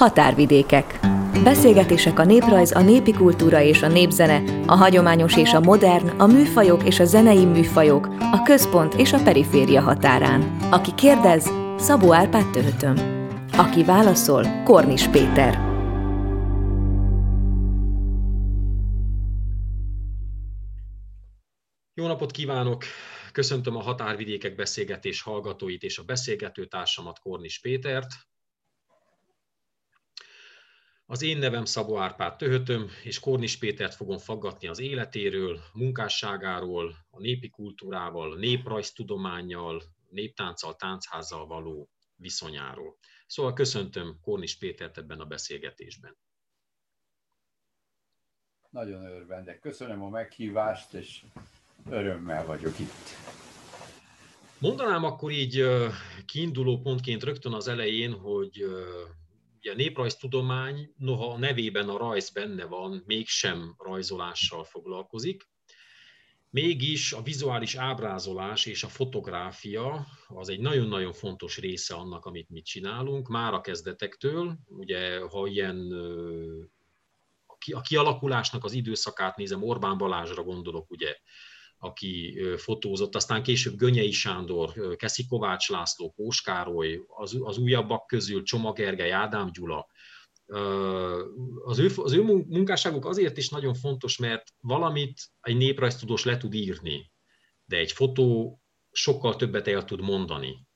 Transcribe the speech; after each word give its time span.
Határvidékek. 0.00 1.00
Beszélgetések 1.42 2.18
a 2.18 2.24
néprajz, 2.24 2.72
a 2.72 2.80
népi 2.80 3.12
kultúra 3.12 3.60
és 3.60 3.82
a 3.82 3.88
népzene, 3.88 4.64
a 4.66 4.74
hagyományos 4.74 5.36
és 5.36 5.52
a 5.52 5.60
modern, 5.60 6.08
a 6.08 6.26
műfajok 6.26 6.86
és 6.86 7.00
a 7.00 7.04
zenei 7.04 7.44
műfajok, 7.44 8.06
a 8.18 8.42
központ 8.44 8.94
és 8.94 9.12
a 9.12 9.22
periféria 9.22 9.80
határán. 9.80 10.56
Aki 10.70 10.94
kérdez, 10.94 11.50
Szabó 11.78 12.12
Árpád 12.12 12.50
Töhötöm. 12.50 12.96
Aki 13.52 13.84
válaszol, 13.84 14.62
Kornis 14.64 15.06
Péter. 15.06 15.54
Jó 21.94 22.06
napot 22.06 22.30
kívánok! 22.30 22.84
Köszöntöm 23.32 23.76
a 23.76 23.82
Határvidékek 23.82 24.54
beszélgetés 24.54 25.22
hallgatóit 25.22 25.82
és 25.82 25.98
a 25.98 26.02
beszélgető 26.02 26.64
társamat 26.66 27.18
Kornis 27.18 27.60
Pétert. 27.60 28.29
Az 31.10 31.22
én 31.22 31.38
nevem 31.38 31.64
Szabó 31.64 31.98
Árpád 31.98 32.36
Töhötöm, 32.36 32.90
és 33.02 33.18
Kornis 33.18 33.58
Pétert 33.58 33.94
fogom 33.94 34.18
faggatni 34.18 34.68
az 34.68 34.80
életéről, 34.80 35.60
munkásságáról, 35.72 36.94
a 37.10 37.20
népi 37.20 37.48
kultúrával, 37.48 38.36
néprajztudományjal, 38.36 39.82
néptánccal, 40.10 40.76
táncházzal 40.76 41.46
való 41.46 41.90
viszonyáról. 42.16 42.96
Szóval 43.26 43.52
köszöntöm 43.52 44.18
Kornis 44.22 44.58
Pétert 44.58 44.98
ebben 44.98 45.20
a 45.20 45.24
beszélgetésben. 45.24 46.16
Nagyon 48.68 49.04
örvendek. 49.04 49.60
Köszönöm 49.60 50.02
a 50.02 50.08
meghívást, 50.08 50.92
és 50.92 51.24
örömmel 51.88 52.46
vagyok 52.46 52.78
itt. 52.78 53.08
Mondanám 54.58 55.04
akkor 55.04 55.30
így 55.30 55.64
kiinduló 56.26 56.80
pontként 56.80 57.22
rögtön 57.22 57.52
az 57.52 57.68
elején, 57.68 58.12
hogy 58.12 58.64
ugye 59.60 59.72
a 59.72 59.74
néprajztudomány, 59.74 60.92
noha 60.96 61.32
a 61.32 61.38
nevében 61.38 61.88
a 61.88 61.98
rajz 61.98 62.30
benne 62.30 62.64
van, 62.64 63.02
mégsem 63.06 63.74
rajzolással 63.78 64.64
foglalkozik. 64.64 65.48
Mégis 66.50 67.12
a 67.12 67.22
vizuális 67.22 67.74
ábrázolás 67.74 68.66
és 68.66 68.82
a 68.82 68.88
fotográfia 68.88 70.06
az 70.28 70.48
egy 70.48 70.60
nagyon-nagyon 70.60 71.12
fontos 71.12 71.58
része 71.58 71.94
annak, 71.94 72.24
amit 72.24 72.48
mi 72.48 72.62
csinálunk, 72.62 73.28
már 73.28 73.54
a 73.54 73.60
kezdetektől. 73.60 74.58
Ugye, 74.66 75.20
ha 75.20 75.46
ilyen 75.46 75.92
a 77.72 77.80
kialakulásnak 77.80 78.64
az 78.64 78.72
időszakát 78.72 79.36
nézem, 79.36 79.62
Orbán 79.62 79.98
Balázsra 79.98 80.42
gondolok, 80.42 80.90
ugye, 80.90 81.16
aki 81.82 82.38
fotózott, 82.56 83.14
aztán 83.14 83.42
később 83.42 83.76
Gönyei 83.76 84.10
Sándor, 84.10 84.96
Keszi 84.96 85.26
Kovács 85.26 85.70
László, 85.70 86.12
Póskároly, 86.16 87.00
az, 87.06 87.38
az 87.42 87.58
újabbak 87.58 88.06
közül 88.06 88.42
Csoma 88.42 88.72
Gergely, 88.72 89.12
Ádám 89.12 89.50
Gyula. 89.52 89.86
Az 91.64 91.78
ő, 91.78 91.90
az 91.96 92.12
ő 92.12 92.22
munkásságuk 92.22 93.06
azért 93.06 93.36
is 93.36 93.48
nagyon 93.48 93.74
fontos, 93.74 94.18
mert 94.18 94.52
valamit 94.60 95.20
egy 95.40 95.56
néprajztudós 95.56 96.24
le 96.24 96.36
tud 96.36 96.54
írni, 96.54 97.10
de 97.64 97.76
egy 97.76 97.92
fotó 97.92 98.60
sokkal 98.92 99.36
többet 99.36 99.68
el 99.68 99.84
tud 99.84 100.00
mondani. 100.00 100.66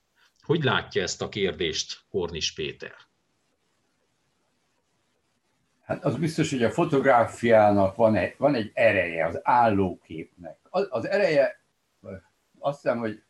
Hogy 0.42 0.64
látja 0.64 1.02
ezt 1.02 1.22
a 1.22 1.28
kérdést 1.28 2.04
Kornis 2.08 2.52
Péter? 2.52 2.96
Hát 5.82 6.04
az 6.04 6.16
biztos, 6.16 6.50
hogy 6.50 6.62
a 6.62 6.70
fotográfiának 6.70 7.96
van 7.96 8.16
egy, 8.16 8.34
van 8.38 8.54
egy 8.54 8.70
ereje, 8.74 9.26
az 9.26 9.40
állóképnek. 9.42 10.63
Az, 10.90 11.06
ereje, 11.06 11.60
azt 12.58 12.82
hiszem, 12.82 12.98
hogy 12.98 13.22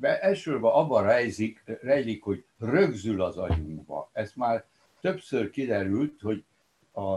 elsősorban 0.00 0.72
abban 0.72 1.02
rejzik, 1.02 1.62
rejlik, 1.80 2.22
hogy 2.22 2.44
rögzül 2.58 3.22
az 3.22 3.36
agyunkba. 3.36 4.10
Ez 4.12 4.32
már 4.34 4.64
többször 5.00 5.50
kiderült, 5.50 6.20
hogy 6.20 6.44
a 6.92 7.16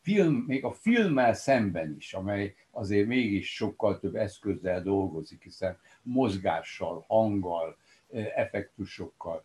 film, 0.00 0.34
még 0.34 0.64
a 0.64 0.72
filmmel 0.72 1.34
szemben 1.34 1.94
is, 1.96 2.14
amely 2.14 2.54
azért 2.70 3.06
mégis 3.06 3.54
sokkal 3.54 3.98
több 3.98 4.14
eszközzel 4.14 4.82
dolgozik, 4.82 5.42
hiszen 5.42 5.78
mozgással, 6.02 7.04
hanggal, 7.06 7.76
effektusokkal, 8.34 9.44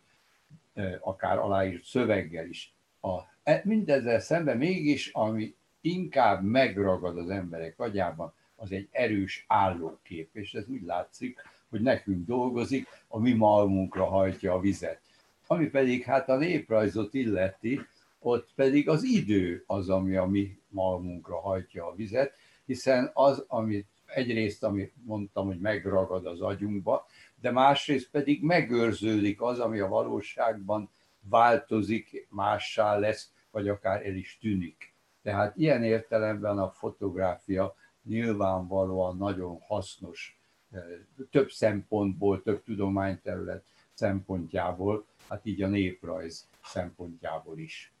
akár 1.00 1.38
aláírt 1.38 1.84
szöveggel 1.84 2.46
is. 2.46 2.74
A 3.00 3.30
E, 3.42 3.60
mindezzel 3.64 4.20
szemben 4.20 4.56
mégis, 4.56 5.10
ami 5.12 5.54
inkább 5.80 6.42
megragad 6.42 7.18
az 7.18 7.30
emberek 7.30 7.78
agyában, 7.78 8.34
az 8.60 8.72
egy 8.72 8.88
erős 8.90 9.44
állókép, 9.48 10.36
és 10.36 10.54
ez 10.54 10.68
úgy 10.68 10.82
látszik, 10.82 11.38
hogy 11.68 11.80
nekünk 11.80 12.26
dolgozik, 12.26 12.86
a 13.08 13.18
mi 13.18 13.32
malmunkra 13.32 14.04
hajtja 14.04 14.54
a 14.54 14.60
vizet. 14.60 15.00
Ami 15.46 15.66
pedig 15.66 16.02
hát 16.02 16.28
a 16.28 16.36
néprajzot 16.36 17.14
illeti, 17.14 17.80
ott 18.18 18.48
pedig 18.54 18.88
az 18.88 19.02
idő 19.02 19.64
az, 19.66 19.88
ami 19.88 20.16
a 20.16 20.24
mi 20.24 20.58
malmunkra 20.68 21.40
hajtja 21.40 21.86
a 21.86 21.94
vizet, 21.94 22.34
hiszen 22.64 23.10
az, 23.14 23.44
amit 23.48 23.86
egyrészt, 24.06 24.64
amit 24.64 24.92
mondtam, 25.04 25.46
hogy 25.46 25.60
megragad 25.60 26.26
az 26.26 26.40
agyunkba, 26.40 27.06
de 27.40 27.50
másrészt 27.50 28.10
pedig 28.10 28.42
megőrződik 28.42 29.42
az, 29.42 29.58
ami 29.58 29.78
a 29.78 29.88
valóságban 29.88 30.90
változik, 31.20 32.26
mássá 32.30 32.98
lesz, 32.98 33.32
vagy 33.50 33.68
akár 33.68 34.06
el 34.06 34.14
is 34.14 34.38
tűnik. 34.40 34.94
Tehát 35.22 35.56
ilyen 35.56 35.84
értelemben 35.84 36.58
a 36.58 36.70
fotográfia 36.70 37.74
nyilvánvalóan 38.04 39.16
nagyon 39.16 39.60
hasznos 39.60 40.38
eh, 40.70 40.82
több 41.30 41.50
szempontból, 41.50 42.42
több 42.42 42.62
tudományterület 42.64 43.64
szempontjából, 43.94 45.06
hát 45.28 45.46
így 45.46 45.62
a 45.62 45.68
néprajz 45.68 46.48
szempontjából 46.64 47.58
is. 47.58 47.92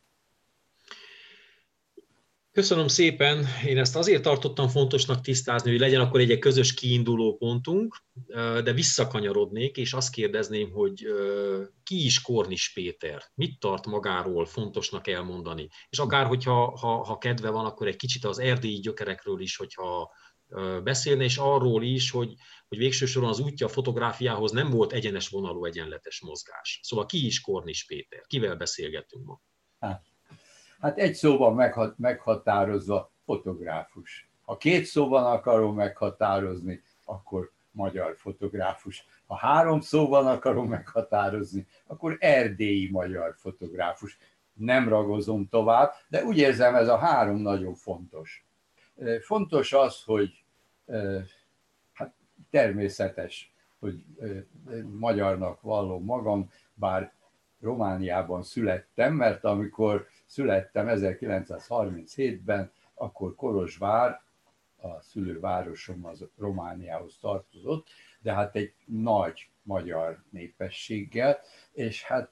Köszönöm 2.52 2.88
szépen. 2.88 3.46
Én 3.66 3.78
ezt 3.78 3.96
azért 3.96 4.22
tartottam 4.22 4.68
fontosnak 4.68 5.20
tisztázni, 5.20 5.70
hogy 5.70 5.80
legyen 5.80 6.00
akkor 6.00 6.20
egy 6.20 6.38
közös 6.38 6.74
kiinduló 6.74 7.36
pontunk, 7.36 7.96
de 8.64 8.72
visszakanyarodnék, 8.72 9.76
és 9.76 9.92
azt 9.92 10.10
kérdezném, 10.10 10.70
hogy 10.70 11.06
ki 11.82 12.04
is 12.04 12.20
Kornis 12.20 12.72
Péter? 12.72 13.22
Mit 13.34 13.58
tart 13.58 13.86
magáról 13.86 14.46
fontosnak 14.46 15.06
elmondani? 15.06 15.68
És 15.88 15.98
akár, 15.98 16.26
hogyha 16.26 16.78
ha, 16.78 17.04
ha 17.04 17.18
kedve 17.18 17.50
van, 17.50 17.64
akkor 17.64 17.86
egy 17.86 17.96
kicsit 17.96 18.24
az 18.24 18.38
erdélyi 18.38 18.78
gyökerekről 18.78 19.40
is, 19.40 19.56
hogyha 19.56 20.12
beszélne, 20.82 21.24
és 21.24 21.36
arról 21.36 21.82
is, 21.82 22.10
hogy, 22.10 22.34
hogy 22.68 22.78
végső 22.78 23.06
soron 23.06 23.28
az 23.28 23.40
útja 23.40 23.66
a 23.66 23.70
fotográfiához 23.70 24.50
nem 24.50 24.70
volt 24.70 24.92
egyenes 24.92 25.28
vonalú, 25.28 25.64
egyenletes 25.64 26.20
mozgás. 26.20 26.80
Szóval 26.82 27.06
ki 27.06 27.26
is 27.26 27.40
Kornis 27.40 27.86
Péter? 27.86 28.20
Kivel 28.26 28.56
beszélgetünk 28.56 29.26
ma? 29.26 29.40
Hát, 29.78 30.02
Hát 30.80 30.98
egy 30.98 31.14
szóban 31.14 31.72
meghatározva 31.96 33.10
fotográfus. 33.24 34.28
Ha 34.44 34.56
két 34.56 34.84
szóban 34.84 35.32
akarom 35.32 35.74
meghatározni, 35.74 36.82
akkor 37.04 37.50
magyar 37.70 38.16
fotográfus. 38.16 39.06
Ha 39.26 39.34
három 39.34 39.80
szóban 39.80 40.26
akarom 40.26 40.68
meghatározni, 40.68 41.66
akkor 41.86 42.16
erdélyi 42.20 42.90
magyar 42.90 43.34
fotográfus. 43.36 44.18
Nem 44.52 44.88
ragozom 44.88 45.48
tovább, 45.48 45.92
de 46.08 46.24
úgy 46.24 46.38
érzem, 46.38 46.74
ez 46.74 46.88
a 46.88 46.96
három 46.96 47.36
nagyon 47.36 47.74
fontos. 47.74 48.46
Fontos 49.20 49.72
az, 49.72 50.02
hogy 50.04 50.44
hát 51.92 52.14
természetes, 52.50 53.52
hogy 53.78 54.04
magyarnak 54.92 55.60
vallom 55.60 56.04
magam, 56.04 56.50
bár 56.74 57.12
Romániában 57.60 58.42
születtem, 58.42 59.14
mert 59.14 59.44
amikor 59.44 60.08
születtem 60.30 60.86
1937-ben, 60.88 62.72
akkor 62.94 63.34
Kolozsvár, 63.34 64.20
a 64.76 65.00
szülővárosom 65.00 66.04
az 66.06 66.24
Romániához 66.38 67.18
tartozott, 67.20 67.86
de 68.20 68.34
hát 68.34 68.56
egy 68.56 68.74
nagy 68.86 69.50
magyar 69.62 70.22
népességgel, 70.30 71.38
és 71.72 72.04
hát 72.04 72.30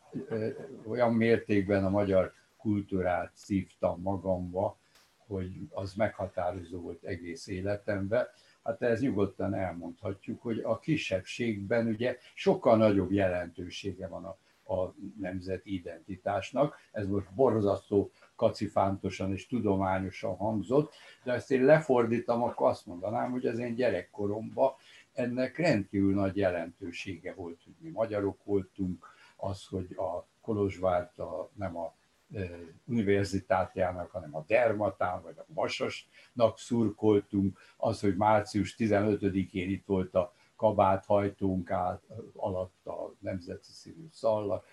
olyan 0.86 1.14
mértékben 1.14 1.84
a 1.84 1.90
magyar 1.90 2.32
kultúrát 2.56 3.30
szívtam 3.34 4.00
magamba, 4.00 4.78
hogy 5.16 5.52
az 5.70 5.94
meghatározó 5.94 6.80
volt 6.80 7.04
egész 7.04 7.46
életemben. 7.46 8.26
Hát 8.64 8.82
ez 8.82 9.00
nyugodtan 9.00 9.54
elmondhatjuk, 9.54 10.42
hogy 10.42 10.58
a 10.58 10.78
kisebbségben 10.78 11.86
ugye 11.86 12.16
sokkal 12.34 12.76
nagyobb 12.76 13.12
jelentősége 13.12 14.08
van 14.08 14.24
a 14.24 14.38
a 14.68 14.94
nemzeti 15.20 15.74
identitásnak. 15.74 16.76
Ez 16.92 17.06
most 17.06 17.34
borzasztó 17.34 18.10
kacifántosan 18.36 19.32
és 19.32 19.46
tudományosan 19.46 20.36
hangzott, 20.36 20.92
de 21.24 21.32
ezt 21.32 21.50
én 21.50 21.64
lefordítom, 21.64 22.42
akkor 22.42 22.68
azt 22.68 22.86
mondanám, 22.86 23.30
hogy 23.30 23.46
az 23.46 23.58
én 23.58 23.74
gyerekkoromban 23.74 24.72
ennek 25.12 25.56
rendkívül 25.56 26.14
nagy 26.14 26.36
jelentősége 26.36 27.34
volt, 27.34 27.60
hogy 27.64 27.74
mi 27.78 27.90
magyarok 27.90 28.44
voltunk, 28.44 29.06
az, 29.36 29.64
hogy 29.64 29.96
a 29.96 30.26
Kolozsvárt 30.40 31.18
a, 31.18 31.50
nem 31.54 31.76
a 31.76 31.94
e, 32.34 32.40
univerzitátjának, 32.84 34.10
hanem 34.10 34.36
a 34.36 34.44
Dermatán 34.46 35.22
vagy 35.22 35.38
a 35.38 35.44
Masasnak 35.46 36.58
szurkoltunk, 36.58 37.58
az, 37.76 38.00
hogy 38.00 38.16
március 38.16 38.76
15-én 38.78 39.70
itt 39.70 39.86
volt 39.86 40.14
a 40.14 40.32
kabát 40.58 41.04
hajtunk 41.04 41.70
át, 41.70 42.02
alatt 42.36 42.86
a 42.86 43.14
nemzeti 43.18 43.70
színű 43.70 44.06
szallag, 44.12 44.64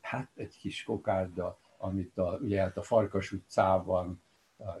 hát 0.00 0.28
egy 0.34 0.56
kis 0.58 0.84
kokárda 0.84 1.58
amit 1.82 2.18
a, 2.18 2.38
ugye 2.42 2.60
hát 2.60 2.76
a 2.76 2.82
Farkas 2.82 3.32
utcában, 3.32 4.22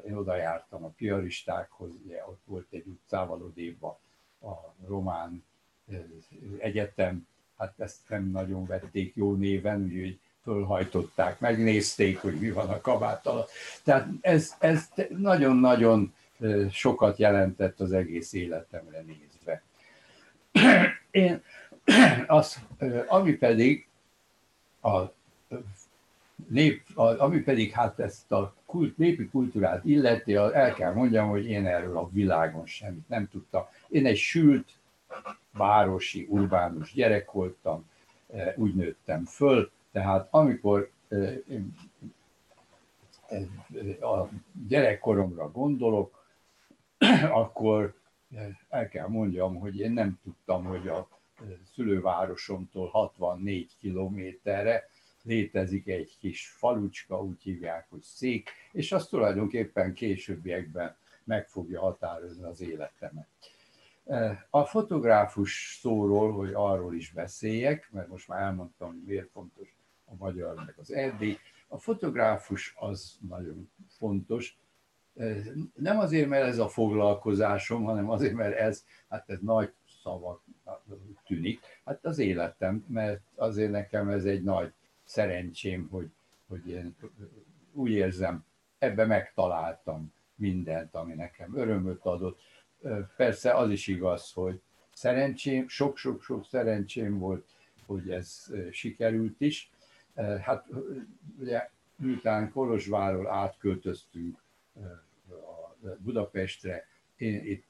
én 0.06 0.14
oda 0.14 0.36
jártam 0.36 0.84
a 0.84 0.92
piaristákhoz, 0.96 1.90
ugye 2.04 2.24
ott 2.26 2.40
volt 2.44 2.66
egy 2.70 2.86
utcával 2.86 3.42
odébb 3.42 3.82
a, 3.82 4.00
román 4.86 5.44
egyetem, 6.58 7.26
hát 7.58 7.80
ezt 7.80 8.08
nem 8.08 8.30
nagyon 8.30 8.66
vették 8.66 9.14
jó 9.14 9.34
néven, 9.34 9.82
úgyhogy 9.82 10.20
fölhajtották, 10.42 11.40
megnézték, 11.40 12.18
hogy 12.18 12.34
mi 12.40 12.50
van 12.50 12.68
a 12.68 12.80
kabát 12.80 13.26
alatt. 13.26 13.50
Tehát 13.84 14.08
ez, 14.20 14.54
ez 14.58 14.88
nagyon-nagyon 15.08 16.14
sokat 16.70 17.18
jelentett 17.18 17.80
az 17.80 17.92
egész 17.92 18.32
életemre 18.32 19.00
nézve. 19.00 19.31
Én 21.10 21.42
az, 22.26 22.58
ami 23.06 23.32
pedig 23.32 23.86
a 24.82 25.00
nép, 26.48 26.82
ami 26.94 27.40
pedig 27.40 27.72
hát 27.72 27.98
ezt 27.98 28.32
a 28.32 28.54
kult, 28.66 28.96
népi 28.96 29.28
kultúrát 29.28 29.84
illeti, 29.84 30.34
el 30.34 30.74
kell 30.74 30.92
mondjam, 30.92 31.28
hogy 31.28 31.46
én 31.46 31.66
erről 31.66 31.96
a 31.96 32.08
világon 32.12 32.66
semmit 32.66 33.08
nem 33.08 33.28
tudtam. 33.28 33.66
Én 33.88 34.06
egy 34.06 34.16
sült, 34.16 34.68
városi, 35.52 36.26
urbánus 36.28 36.92
gyerek 36.92 37.30
voltam, 37.30 37.90
úgy 38.54 38.74
nőttem 38.74 39.24
föl, 39.24 39.70
tehát 39.92 40.26
amikor 40.30 40.90
a 44.00 44.28
gyerekkoromra 44.68 45.50
gondolok, 45.50 46.24
akkor 47.30 47.94
el 48.68 48.88
kell 48.88 49.08
mondjam, 49.08 49.56
hogy 49.56 49.78
én 49.78 49.92
nem 49.92 50.18
tudtam, 50.22 50.64
hogy 50.64 50.88
a 50.88 51.08
szülővárosomtól 51.72 52.88
64 52.88 53.76
kilométerre 53.78 54.88
létezik 55.22 55.88
egy 55.88 56.16
kis 56.18 56.48
falucska, 56.48 57.22
úgy 57.22 57.42
hívják, 57.42 57.86
hogy 57.88 58.02
szék, 58.02 58.50
és 58.72 58.92
az 58.92 59.06
tulajdonképpen 59.06 59.92
későbbiekben 59.92 60.96
meg 61.24 61.48
fogja 61.48 61.80
határozni 61.80 62.44
az 62.44 62.60
életemet. 62.60 63.26
A 64.50 64.64
fotográfus 64.64 65.78
szóról, 65.80 66.32
hogy 66.32 66.50
arról 66.54 66.94
is 66.94 67.12
beszéljek, 67.12 67.88
mert 67.92 68.08
most 68.08 68.28
már 68.28 68.42
elmondtam, 68.42 68.88
hogy 68.88 69.02
miért 69.06 69.30
fontos 69.30 69.74
a 70.04 70.14
magyar 70.14 70.54
meg 70.54 70.74
az 70.76 70.92
erdély. 70.92 71.38
A 71.68 71.78
fotográfus 71.78 72.74
az 72.78 73.18
nagyon 73.28 73.70
fontos, 73.88 74.58
nem 75.74 75.98
azért, 75.98 76.28
mert 76.28 76.46
ez 76.46 76.58
a 76.58 76.68
foglalkozásom, 76.68 77.84
hanem 77.84 78.10
azért, 78.10 78.34
mert 78.34 78.56
ez, 78.56 78.84
hát 79.08 79.30
ez 79.30 79.38
nagy 79.40 79.72
szavak 80.02 80.42
tűnik. 81.26 81.60
Hát 81.84 82.04
az 82.04 82.18
életem, 82.18 82.84
mert 82.88 83.20
azért 83.34 83.70
nekem 83.70 84.08
ez 84.08 84.24
egy 84.24 84.42
nagy 84.42 84.72
szerencsém, 85.04 85.88
hogy, 85.90 86.10
hogy 86.48 86.68
én 86.68 86.96
úgy 87.72 87.90
érzem, 87.90 88.44
ebbe 88.78 89.06
megtaláltam 89.06 90.12
mindent, 90.34 90.94
ami 90.94 91.14
nekem 91.14 91.56
örömöt 91.56 92.04
adott. 92.04 92.40
Persze 93.16 93.54
az 93.54 93.70
is 93.70 93.86
igaz, 93.86 94.32
hogy 94.32 94.60
szerencsém, 94.92 95.68
sok-sok-sok 95.68 96.46
szerencsém 96.46 97.18
volt, 97.18 97.46
hogy 97.86 98.10
ez 98.10 98.52
sikerült 98.70 99.40
is. 99.40 99.70
Hát 100.40 100.66
ugye 101.38 101.70
miután 101.96 102.50
Kolozsváról 102.50 103.28
átköltöztünk 103.28 104.42
a 105.28 105.76
Budapestre, 105.98 106.86
én 107.16 107.44
itt 107.44 107.66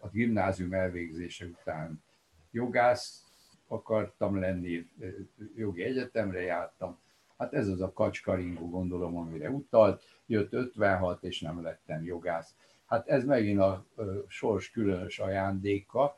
a 0.00 0.08
gimnázium 0.08 0.72
elvégzése 0.72 1.46
után 1.46 2.02
jogász 2.50 3.24
akartam 3.66 4.38
lenni, 4.38 4.86
jogi 5.56 5.82
egyetemre 5.82 6.40
jártam. 6.40 6.98
Hát 7.38 7.54
ez 7.54 7.68
az 7.68 7.80
a 7.80 7.92
kacskaringó 7.92 8.68
gondolom, 8.68 9.16
amire 9.16 9.50
utalt. 9.50 10.02
Jött 10.26 10.52
56, 10.52 11.22
és 11.22 11.40
nem 11.40 11.62
lettem 11.62 12.04
jogász. 12.04 12.54
Hát 12.86 13.08
ez 13.08 13.24
megint 13.24 13.60
a 13.60 13.86
sors 14.28 14.70
különös 14.70 15.18
ajándéka. 15.18 16.16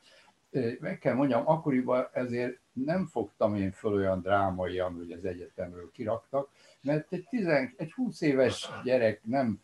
Meg 0.80 0.98
kell 0.98 1.14
mondjam, 1.14 1.48
akkoriban 1.48 2.08
ezért 2.12 2.58
nem 2.72 3.06
fogtam 3.06 3.54
én 3.54 3.72
föl 3.72 3.92
olyan 3.92 4.20
drámaian, 4.20 4.94
hogy 4.94 5.12
az 5.12 5.24
egyetemről 5.24 5.90
kiraktak, 5.90 6.50
mert 6.80 7.12
egy, 7.12 7.26
10, 7.28 7.46
egy 7.76 7.92
20 7.92 8.20
éves 8.20 8.70
gyerek 8.84 9.24
nem, 9.24 9.60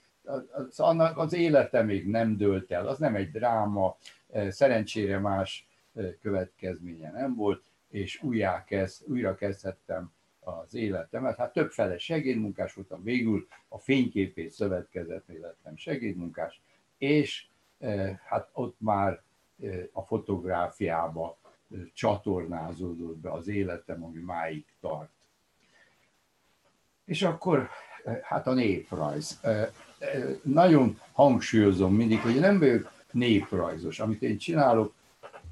az, 0.53 0.81
annak 0.81 1.19
az 1.19 1.33
élete 1.33 1.83
még 1.83 2.09
nem 2.09 2.37
dőlt 2.37 2.71
el, 2.71 2.87
az 2.87 2.99
nem 2.99 3.15
egy 3.15 3.31
dráma, 3.31 3.97
szerencsére 4.49 5.19
más 5.19 5.69
következménye 6.21 7.11
nem 7.11 7.35
volt, 7.35 7.63
és 7.89 8.23
újjá 8.23 8.65
kezd, 8.65 9.03
újra 9.11 9.35
kezdhettem 9.35 10.13
az 10.41 10.75
életemet. 10.75 11.37
Hát 11.37 11.53
többfele 11.53 11.99
segédmunkás 11.99 12.75
voltam, 12.75 13.03
végül 13.03 13.47
a 13.69 13.79
fényképész 13.79 14.55
szövetkezetnél 14.55 15.41
lettem 15.41 15.77
segédmunkás, 15.77 16.61
és 16.99 17.47
hát 18.25 18.49
ott 18.53 18.77
már 18.79 19.23
a 19.93 20.03
fotográfiába 20.03 21.39
csatornázódott 21.93 23.17
be 23.17 23.31
az 23.31 23.49
életem, 23.49 24.05
ami 24.05 24.19
máig 24.19 24.65
tart. 24.81 25.11
És 27.05 27.23
akkor 27.23 27.69
hát 28.23 28.47
a 28.47 28.53
néprajz. 28.53 29.41
Nagyon 30.43 31.01
hangsúlyozom 31.13 31.95
mindig, 31.95 32.19
hogy 32.19 32.41
nem 32.41 32.59
vagyok 32.59 32.93
néprajzos. 33.13 34.01
Amit 34.01 34.23
én 34.23 34.39
csinálok, 34.39 34.95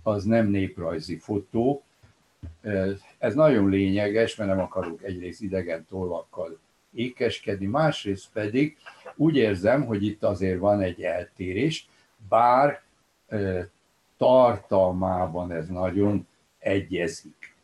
az 0.03 0.25
nem 0.25 0.47
néprajzi 0.47 1.19
fotó. 1.19 1.83
Ez 3.19 3.35
nagyon 3.35 3.69
lényeges, 3.69 4.37
mert 4.37 4.51
nem 4.51 4.61
akarok 4.61 5.03
egyrészt 5.03 5.43
idegen 5.43 5.87
tollakkal 5.89 6.59
ékeskedni, 6.93 7.67
másrészt 7.67 8.29
pedig 8.33 8.77
úgy 9.17 9.37
érzem, 9.37 9.85
hogy 9.85 10.05
itt 10.05 10.23
azért 10.23 10.59
van 10.59 10.81
egy 10.81 11.03
eltérés, 11.03 11.89
bár 12.29 12.83
tartalmában 14.17 15.53
ez 15.53 15.69
nagyon 15.69 16.27
egyezik. 16.59 17.55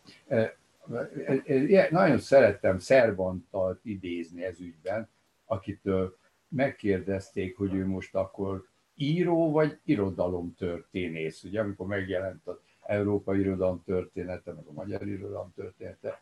Nagyon 1.91 2.19
szerettem 2.19 2.79
Szervantalt 2.79 3.81
idézni 3.83 4.45
ez 4.45 4.61
ügyben, 4.61 5.09
akitől 5.47 6.17
megkérdezték, 6.55 7.57
hogy 7.57 7.75
ő 7.75 7.87
most 7.87 8.15
akkor 8.15 8.67
író 8.95 9.51
vagy 9.51 9.79
irodalomtörténész. 9.85 11.43
Ugye, 11.43 11.61
amikor 11.61 11.87
megjelent 11.87 12.47
az 12.47 12.57
Európai 12.81 13.41
Irodalom 13.41 13.83
története, 13.85 14.53
meg 14.53 14.65
a 14.67 14.73
Magyar 14.73 15.07
Irodalom 15.07 15.53
története, 15.55 16.21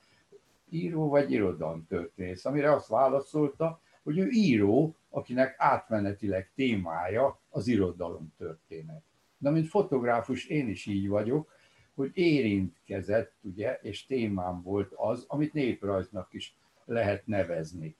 író 0.68 1.08
vagy 1.08 1.32
irodalomtörténész, 1.32 2.44
amire 2.44 2.72
azt 2.72 2.88
válaszolta, 2.88 3.80
hogy 4.02 4.18
ő 4.18 4.28
író, 4.30 4.96
akinek 5.10 5.54
átmenetileg 5.58 6.50
témája 6.54 7.40
az 7.48 7.66
irodalomtörténet. 7.66 9.02
Na, 9.38 9.50
mint 9.50 9.68
fotográfus 9.68 10.46
én 10.46 10.68
is 10.68 10.86
így 10.86 11.08
vagyok, 11.08 11.50
hogy 11.94 12.10
érintkezett, 12.14 13.34
ugye, 13.40 13.78
és 13.82 14.06
témám 14.06 14.62
volt 14.62 14.92
az, 14.96 15.24
amit 15.28 15.52
néprajznak 15.52 16.32
is 16.32 16.56
lehet 16.84 17.26
nevezni. 17.26 17.96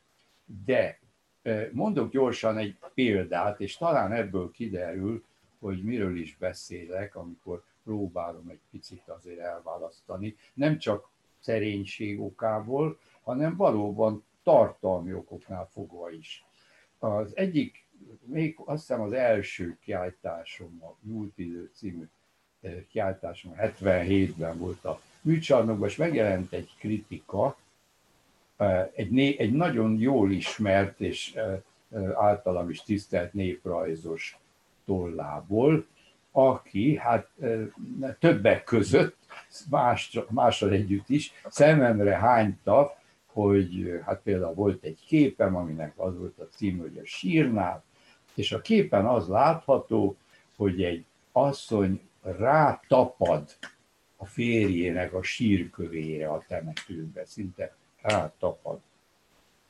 De 0.64 0.98
mondok 1.72 2.10
gyorsan 2.10 2.58
egy 2.58 2.76
példát, 2.94 3.60
és 3.60 3.76
talán 3.76 4.12
ebből 4.12 4.50
kiderül, 4.50 5.24
hogy 5.58 5.82
miről 5.82 6.16
is 6.16 6.36
beszélek, 6.36 7.16
amikor 7.16 7.62
próbálom 7.84 8.48
egy 8.48 8.60
picit 8.70 9.08
azért 9.08 9.38
elválasztani. 9.38 10.36
Nem 10.54 10.78
csak 10.78 11.08
szerénység 11.40 12.20
okából, 12.20 12.98
hanem 13.22 13.56
valóban 13.56 14.24
tartalmi 14.42 15.14
okoknál 15.14 15.68
fogva 15.72 16.10
is. 16.10 16.44
Az 16.98 17.36
egyik, 17.36 17.84
még 18.24 18.54
azt 18.64 18.86
hiszem 18.86 19.00
az 19.00 19.12
első 19.12 19.78
kiállításom, 19.80 20.82
a 20.82 20.96
Múlt 21.00 21.38
idő 21.38 21.70
című 21.74 22.04
kiáltáson 22.88 23.54
77-ben 23.58 24.58
volt 24.58 24.84
a 24.84 25.00
műcsarnokban, 25.20 25.88
és 25.88 25.96
megjelent 25.96 26.52
egy 26.52 26.70
kritika, 26.78 27.56
egy, 28.94 29.10
né, 29.10 29.36
egy 29.38 29.52
nagyon 29.52 29.98
jól 29.98 30.32
ismert 30.32 31.00
és 31.00 31.38
általam 32.14 32.70
is 32.70 32.82
tisztelt 32.82 33.32
néprajzos 33.32 34.38
tollából, 34.84 35.86
aki 36.32 36.96
hát 36.96 37.28
többek 38.18 38.64
között, 38.64 39.16
más, 40.30 40.62
együtt 40.62 41.08
is, 41.08 41.32
szememre 41.48 42.16
hányta, 42.16 42.96
hogy 43.26 44.00
hát 44.04 44.20
például 44.22 44.54
volt 44.54 44.84
egy 44.84 44.98
képem, 45.06 45.56
aminek 45.56 45.92
az 45.96 46.18
volt 46.18 46.38
a 46.38 46.48
cím, 46.50 46.78
hogy 46.78 46.98
a 47.02 47.04
sírnál, 47.04 47.84
és 48.34 48.52
a 48.52 48.60
képen 48.60 49.06
az 49.06 49.28
látható, 49.28 50.16
hogy 50.56 50.82
egy 50.82 51.04
asszony 51.32 52.00
rátapad 52.22 53.50
a 54.16 54.26
férjének 54.26 55.14
a 55.14 55.22
sírkövére 55.22 56.28
a 56.28 56.44
temetőbe, 56.48 57.24
szinte 57.24 57.76
rátapad. 58.02 58.80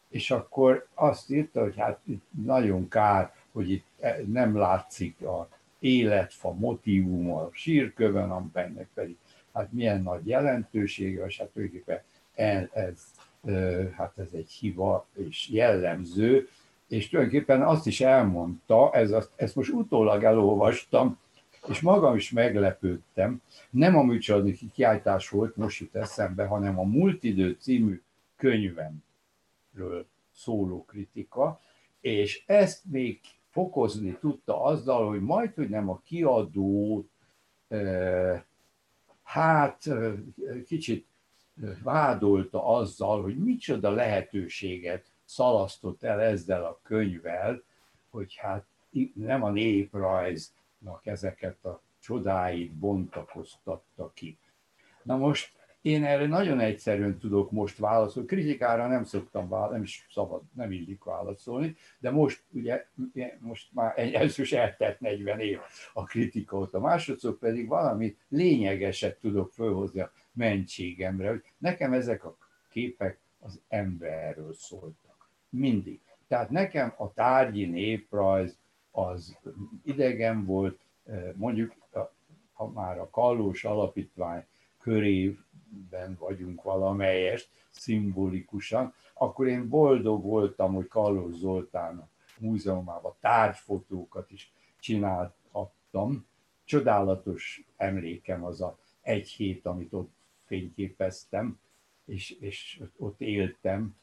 És 0.08 0.30
akkor 0.30 0.86
azt 0.94 1.30
írta, 1.30 1.60
hogy 1.60 1.76
hát 1.76 2.00
itt 2.04 2.24
nagyon 2.44 2.88
kár, 2.88 3.34
hogy 3.52 3.70
itt 3.70 3.86
nem 4.26 4.56
látszik 4.56 5.20
a 5.20 5.48
életfa 5.78 6.52
motivum 6.52 7.32
a 7.32 7.48
sírkövön, 7.52 8.30
amiben 8.30 8.88
pedig 8.94 9.16
hát 9.52 9.72
milyen 9.72 10.02
nagy 10.02 10.26
jelentősége, 10.26 11.26
és 11.26 11.38
hát 11.38 11.48
tulajdonképpen 11.48 12.02
ez 12.72 13.04
hát 13.96 14.18
ez 14.18 14.28
egy 14.32 14.50
hiba 14.50 15.06
és 15.14 15.48
jellemző, 15.48 16.48
és 16.88 17.08
tulajdonképpen 17.08 17.62
azt 17.62 17.86
is 17.86 18.00
elmondta, 18.00 18.90
ez 18.92 19.10
azt, 19.10 19.30
ezt 19.36 19.54
most 19.54 19.70
utólag 19.70 20.24
elolvastam, 20.24 21.18
és 21.68 21.80
magam 21.80 22.16
is 22.16 22.30
meglepődtem, 22.30 23.42
nem 23.70 23.96
a 23.96 24.02
műcsaladi 24.02 24.58
kiáltás 24.74 25.28
volt, 25.28 25.56
most 25.56 25.80
jut 25.80 25.94
eszembe, 25.94 26.44
hanem 26.44 26.78
a 26.78 26.82
Multidő 26.82 27.56
című 27.60 28.00
könyvemről 28.42 30.06
szóló 30.32 30.84
kritika, 30.84 31.60
és 32.00 32.44
ezt 32.46 32.84
még 32.84 33.20
fokozni 33.50 34.16
tudta 34.20 34.62
azzal, 34.62 35.08
hogy 35.08 35.20
majd, 35.20 35.54
hogy 35.54 35.68
nem 35.68 35.88
a 35.88 36.00
kiadó, 36.04 37.06
hát 39.22 39.88
kicsit 40.66 41.06
vádolta 41.82 42.66
azzal, 42.66 43.22
hogy 43.22 43.38
micsoda 43.38 43.90
lehetőséget 43.90 45.12
szalasztott 45.24 46.02
el 46.02 46.20
ezzel 46.20 46.64
a 46.64 46.80
könyvvel, 46.82 47.62
hogy 48.10 48.34
hát 48.36 48.66
nem 49.14 49.42
a 49.42 49.50
néprajznak 49.50 51.06
ezeket 51.06 51.64
a 51.64 51.82
csodáit 51.98 52.72
bontakoztatta 52.72 54.10
ki. 54.14 54.38
Na 55.02 55.16
most 55.16 55.61
én 55.82 56.04
erre 56.04 56.26
nagyon 56.26 56.60
egyszerűen 56.60 57.18
tudok 57.18 57.50
most 57.50 57.78
válaszolni. 57.78 58.28
Kritikára 58.28 58.86
nem 58.86 59.04
szoktam 59.04 59.48
válaszolni, 59.48 59.74
nem 59.74 59.82
is 59.82 60.06
szabad, 60.10 60.42
nem 60.54 60.72
illik 60.72 61.04
válaszolni, 61.04 61.76
de 61.98 62.10
most 62.10 62.42
ugye, 62.50 62.86
most 63.38 63.68
már 63.72 63.98
egy 63.98 64.12
elsős 64.12 64.52
eltelt 64.52 65.00
40 65.00 65.40
év 65.40 65.58
a 65.92 66.04
kritika 66.04 66.58
óta, 66.58 66.80
másodszor 66.80 67.38
pedig 67.38 67.68
valami 67.68 68.16
lényegeset 68.28 69.20
tudok 69.20 69.52
fölhozni 69.52 70.00
a 70.00 70.12
mentségemre, 70.32 71.28
hogy 71.28 71.42
nekem 71.58 71.92
ezek 71.92 72.24
a 72.24 72.36
képek 72.70 73.18
az 73.40 73.60
emberről 73.68 74.54
szóltak. 74.54 75.30
Mindig. 75.48 76.00
Tehát 76.28 76.50
nekem 76.50 76.94
a 76.96 77.12
tárgyi 77.12 77.66
néprajz 77.66 78.58
az 78.90 79.38
idegen 79.84 80.44
volt, 80.44 80.80
mondjuk 81.34 81.74
ha 82.52 82.70
már 82.70 82.98
a 82.98 83.10
Kallós 83.10 83.64
Alapítvány 83.64 84.44
körében 85.72 86.16
vagyunk 86.18 86.62
valamelyest, 86.62 87.50
szimbolikusan, 87.70 88.94
akkor 89.14 89.46
én 89.46 89.68
boldog 89.68 90.24
voltam, 90.24 90.74
hogy 90.74 90.88
Kallós 90.88 91.34
Zoltán 91.34 91.98
a 91.98 92.08
múzeumában 92.38 93.14
tárgyfotókat 93.20 94.30
is 94.30 94.52
csinálhattam. 94.80 96.26
Csodálatos 96.64 97.64
emlékem 97.76 98.44
az 98.44 98.60
a 98.60 98.78
egy 99.00 99.28
hét, 99.28 99.66
amit 99.66 99.92
ott 99.92 100.12
fényképeztem, 100.44 101.60
és, 102.04 102.30
és 102.30 102.82
ott 102.96 103.20
éltem, 103.20 103.96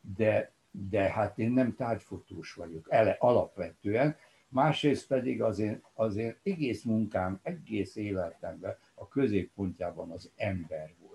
de, 0.00 0.52
de 0.70 1.10
hát 1.10 1.38
én 1.38 1.50
nem 1.50 1.74
tárgyfotós 1.74 2.54
vagyok, 2.54 2.86
ele, 2.90 3.16
alapvetően, 3.18 4.16
másrészt 4.48 5.06
pedig 5.06 5.42
az 5.42 5.58
én, 5.58 5.82
az 5.94 6.16
én 6.16 6.36
egész 6.42 6.82
munkám, 6.82 7.40
egész 7.42 7.96
életemben 7.96 8.76
a 8.94 9.08
középpontjában 9.08 10.10
az 10.10 10.30
ember 10.36 10.94
volt. 10.98 11.05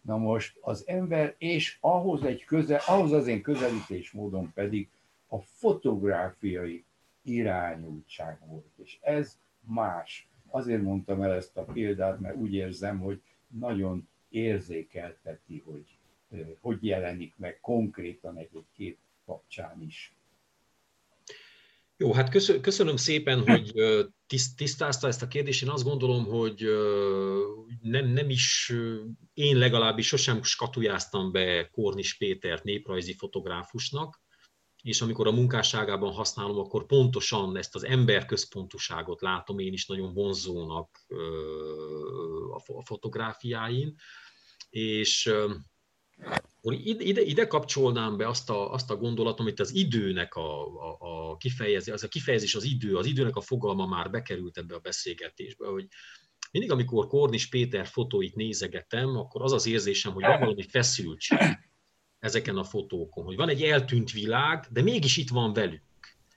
Na 0.00 0.16
most 0.16 0.58
az 0.60 0.88
ember, 0.88 1.34
és 1.38 1.78
ahhoz, 1.80 2.24
egy 2.24 2.44
közel, 2.44 2.80
ahhoz 2.86 3.12
az 3.12 3.26
én 3.26 3.42
közelítés 3.42 4.10
módon 4.10 4.52
pedig 4.52 4.88
a 5.26 5.38
fotográfiai 5.38 6.84
irányultság 7.22 8.38
volt, 8.46 8.72
és 8.76 8.98
ez 9.00 9.38
más. 9.60 10.28
Azért 10.46 10.82
mondtam 10.82 11.22
el 11.22 11.34
ezt 11.34 11.56
a 11.56 11.64
példát, 11.64 12.20
mert 12.20 12.36
úgy 12.36 12.54
érzem, 12.54 12.98
hogy 12.98 13.22
nagyon 13.48 14.08
érzékelteti, 14.28 15.62
hogy 15.64 15.98
hogy 16.60 16.84
jelenik 16.84 17.34
meg 17.36 17.60
konkrétan 17.60 18.36
egy-egy 18.36 18.66
kép 18.72 18.98
kapcsán 19.24 19.82
is. 19.82 20.14
Jó, 22.02 22.12
hát 22.12 22.60
köszönöm 22.60 22.96
szépen, 22.96 23.48
hogy 23.48 23.72
tisztázta 24.56 25.06
ezt 25.06 25.22
a 25.22 25.28
kérdést. 25.28 25.62
Én 25.62 25.68
azt 25.68 25.84
gondolom, 25.84 26.24
hogy 26.24 26.64
nem, 27.80 28.06
nem 28.06 28.30
is, 28.30 28.72
én 29.34 29.56
legalábbis 29.56 30.06
sosem 30.06 30.42
skatujáztam 30.42 31.32
be 31.32 31.68
Kornis 31.68 32.16
Pétert 32.16 32.64
néprajzi 32.64 33.14
fotográfusnak, 33.14 34.20
és 34.82 35.00
amikor 35.00 35.26
a 35.26 35.32
munkásságában 35.32 36.12
használom, 36.12 36.58
akkor 36.58 36.86
pontosan 36.86 37.56
ezt 37.56 37.74
az 37.74 37.84
emberközpontuságot 37.84 39.20
látom 39.20 39.58
én 39.58 39.72
is 39.72 39.86
nagyon 39.86 40.14
vonzónak 40.14 41.06
a 42.74 42.84
fotográfiáin, 42.84 43.94
és 44.70 45.32
ide, 46.62 47.20
ide 47.20 47.46
kapcsolnám 47.46 48.16
be 48.16 48.28
azt 48.28 48.50
a, 48.50 48.72
azt 48.72 48.90
a 48.90 48.96
gondolatom, 48.96 49.46
amit 49.46 49.60
az 49.60 49.74
időnek 49.74 50.34
a, 50.34 50.66
a, 50.66 50.96
a 51.00 51.36
kifejezés, 51.36 51.92
az 51.92 52.02
a 52.02 52.08
kifejezés 52.08 52.54
az 52.54 52.64
idő, 52.64 52.96
az 52.96 53.06
időnek 53.06 53.36
a 53.36 53.40
fogalma 53.40 53.86
már 53.86 54.10
bekerült 54.10 54.58
ebbe 54.58 54.74
a 54.74 54.78
beszélgetésbe, 54.78 55.66
hogy 55.66 55.86
mindig, 56.50 56.70
amikor 56.70 57.06
Kornis 57.06 57.48
Péter 57.48 57.86
fotóit 57.86 58.34
nézegetem, 58.34 59.16
akkor 59.16 59.42
az 59.42 59.52
az 59.52 59.66
érzésem, 59.66 60.12
hogy 60.12 60.22
van 60.22 60.40
valami 60.40 60.62
feszültség 60.62 61.38
ezeken 62.18 62.56
a 62.56 62.64
fotókon, 62.64 63.24
hogy 63.24 63.36
van 63.36 63.48
egy 63.48 63.62
eltűnt 63.62 64.10
világ, 64.10 64.66
de 64.70 64.82
mégis 64.82 65.16
itt 65.16 65.28
van 65.28 65.52
velünk 65.52 65.82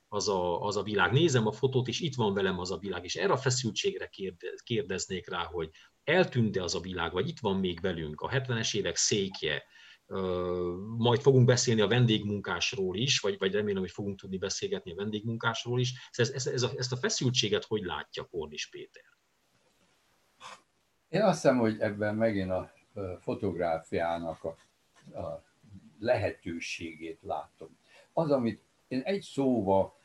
az 0.08 0.28
a, 0.28 0.62
az 0.62 0.78
a 0.78 0.84
világ. 0.84 1.12
Nézem 1.12 1.48
a 1.48 1.52
fotót, 1.52 1.88
és 1.88 2.00
itt 2.00 2.16
van 2.16 2.34
velem 2.34 2.60
az 2.60 2.72
a 2.72 2.78
világ, 2.78 3.04
és 3.04 3.16
erre 3.16 3.34
a 3.34 3.38
feszültségre 3.38 4.10
kérdeznék 4.64 5.30
rá, 5.30 5.44
hogy 5.44 5.70
eltűnt-e 6.04 6.64
az 6.64 6.76
a 6.76 6.80
világ, 6.80 7.12
vagy 7.12 7.28
itt 7.28 7.40
van 7.40 7.60
még 7.60 7.82
velünk, 7.82 8.22
a 8.22 8.30
70-es 8.30 8.76
évek 8.76 8.96
székje, 8.96 9.64
majd 10.98 11.22
fogunk 11.22 11.46
beszélni 11.46 11.82
a 11.82 11.88
vendégmunkásról 11.88 12.98
is, 12.98 13.20
vagy, 13.20 13.38
vagy 13.38 13.54
remélem, 13.54 13.82
hogy 13.82 13.92
fogunk 13.92 14.20
tudni 14.20 14.38
beszélgetni 14.38 14.92
a 14.92 14.96
vendégmunkásról 14.96 15.80
is. 15.80 16.10
Ez, 16.12 16.30
ez, 16.30 16.48
ez 16.48 16.62
a, 16.64 16.70
ezt 16.78 16.92
a 16.92 16.96
feszültséget 16.96 17.64
hogy 17.64 17.84
látja 17.84 18.24
Kornis 18.24 18.70
Péter? 18.70 19.04
Én 21.10 21.22
azt 21.22 21.42
hiszem, 21.42 21.58
hogy 21.58 21.80
ebben 21.80 22.16
megint 22.16 22.52
a 22.52 22.74
fotográfiának 23.20 24.44
a, 24.44 24.56
a 25.20 25.44
lehetőségét 26.00 27.20
látom. 27.22 27.78
Az, 28.14 28.32
amit 28.32 28.62
én 28.88 29.02
egy 29.02 29.22
szóval 29.22 29.96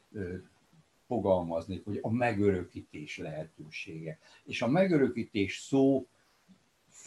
fogalmazni, 1.06 1.82
hogy 1.84 1.98
a 2.02 2.10
megörökítés 2.10 3.18
lehetősége. 3.18 4.18
És 4.44 4.62
a 4.62 4.68
megörökítés 4.68 5.58
szó 5.58 6.06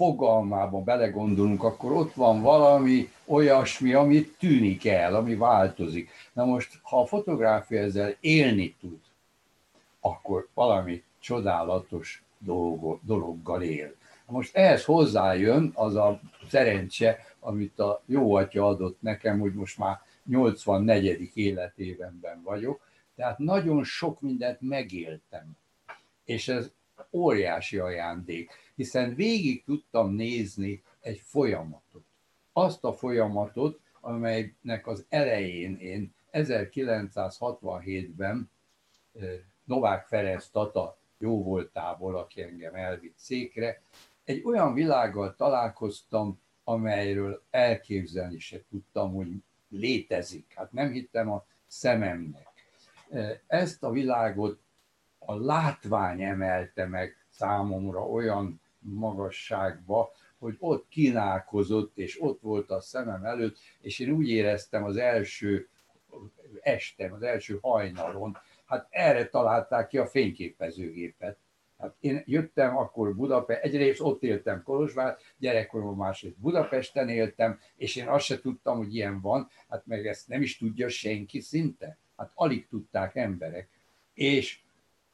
fogalmába 0.01 0.81
belegondolunk, 0.81 1.63
akkor 1.63 1.91
ott 1.91 2.13
van 2.13 2.41
valami 2.41 3.09
olyasmi, 3.25 3.93
ami 3.93 4.25
tűnik 4.39 4.85
el, 4.85 5.15
ami 5.15 5.35
változik. 5.35 6.09
Na 6.33 6.45
most, 6.45 6.79
ha 6.81 7.01
a 7.01 7.05
fotográfia 7.05 7.81
ezzel 7.81 8.15
élni 8.19 8.75
tud, 8.79 8.99
akkor 9.99 10.47
valami 10.53 11.03
csodálatos 11.19 12.23
dologgal 13.01 13.61
él. 13.61 13.95
Most 14.25 14.55
ehhez 14.55 14.85
hozzájön 14.85 15.71
az 15.73 15.95
a 15.95 16.19
szerencse, 16.49 17.17
amit 17.39 17.79
a 17.79 18.01
jó 18.05 18.33
atya 18.35 18.67
adott 18.67 19.01
nekem, 19.01 19.39
hogy 19.39 19.53
most 19.53 19.77
már 19.77 19.99
84. 20.25 21.31
életévenben 21.33 22.41
vagyok, 22.43 22.81
tehát 23.15 23.37
nagyon 23.37 23.83
sok 23.83 24.21
mindent 24.21 24.61
megéltem. 24.61 25.57
És 26.25 26.47
ez 26.47 26.71
óriási 27.11 27.77
ajándék, 27.77 28.51
hiszen 28.81 29.15
végig 29.15 29.63
tudtam 29.63 30.13
nézni 30.13 30.83
egy 30.99 31.19
folyamatot. 31.19 32.05
Azt 32.53 32.83
a 32.83 32.93
folyamatot, 32.93 33.79
amelynek 33.99 34.87
az 34.87 35.05
elején 35.09 35.75
én 35.75 36.13
1967-ben 36.31 38.51
Novák 39.63 40.07
Ferenc 40.07 40.47
Tata 40.47 40.97
jó 41.17 41.43
voltából, 41.43 42.17
aki 42.17 42.41
engem 42.41 42.75
elvitt 42.75 43.17
székre, 43.17 43.81
egy 44.23 44.41
olyan 44.45 44.73
világgal 44.73 45.35
találkoztam, 45.35 46.41
amelyről 46.63 47.43
elképzelni 47.49 48.39
se 48.39 48.63
tudtam, 48.69 49.13
hogy 49.13 49.27
létezik. 49.69 50.53
Hát 50.55 50.71
nem 50.71 50.91
hittem 50.91 51.31
a 51.31 51.45
szememnek. 51.67 52.47
Ezt 53.47 53.83
a 53.83 53.91
világot 53.91 54.59
a 55.19 55.35
látvány 55.35 56.21
emelte 56.21 56.85
meg 56.85 57.25
számomra 57.29 58.09
olyan 58.09 58.60
magasságba, 58.81 60.11
hogy 60.37 60.55
ott 60.59 60.87
kínálkozott, 60.89 61.97
és 61.97 62.21
ott 62.21 62.41
volt 62.41 62.69
a 62.69 62.81
szemem 62.81 63.25
előtt, 63.25 63.57
és 63.81 63.99
én 63.99 64.11
úgy 64.11 64.29
éreztem 64.29 64.83
az 64.83 64.97
első 64.97 65.69
estem, 66.61 67.13
az 67.13 67.21
első 67.21 67.57
hajnalon, 67.61 68.37
hát 68.65 68.87
erre 68.89 69.27
találták 69.27 69.87
ki 69.87 69.97
a 69.97 70.05
fényképezőgépet. 70.05 71.37
Hát 71.79 71.95
én 71.99 72.23
jöttem 72.25 72.77
akkor 72.77 73.15
Budapest, 73.15 73.61
egyrészt 73.61 73.99
ott 73.99 74.23
éltem 74.23 74.63
Kolozsvár, 74.63 75.17
gyerekkoromban 75.37 75.95
másrészt 75.95 76.37
Budapesten 76.37 77.09
éltem, 77.09 77.59
és 77.75 77.95
én 77.95 78.07
azt 78.07 78.25
se 78.25 78.39
tudtam, 78.39 78.77
hogy 78.77 78.95
ilyen 78.95 79.21
van, 79.21 79.49
hát 79.69 79.85
meg 79.85 80.07
ezt 80.07 80.27
nem 80.27 80.41
is 80.41 80.57
tudja 80.57 80.89
senki 80.89 81.39
szinte. 81.39 81.97
Hát 82.17 82.31
alig 82.33 82.67
tudták 82.67 83.15
emberek. 83.15 83.69
És 84.13 84.59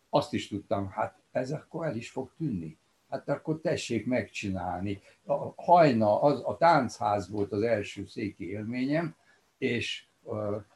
azt 0.10 0.34
is 0.34 0.48
tudtam, 0.48 0.90
hát 0.90 1.20
ez 1.32 1.52
akkor 1.52 1.86
el 1.86 1.96
is 1.96 2.10
fog 2.10 2.32
tűnni. 2.38 2.78
Hát 3.10 3.30
akkor 3.30 3.60
tessék 3.62 4.06
megcsinálni. 4.06 5.02
A 5.26 5.54
hajna, 5.56 6.22
az, 6.22 6.42
a 6.46 6.58
táncház 6.58 7.30
volt 7.30 7.52
az 7.52 7.62
első 7.62 8.06
széki 8.06 8.50
élményem, 8.50 9.16
és 9.58 10.06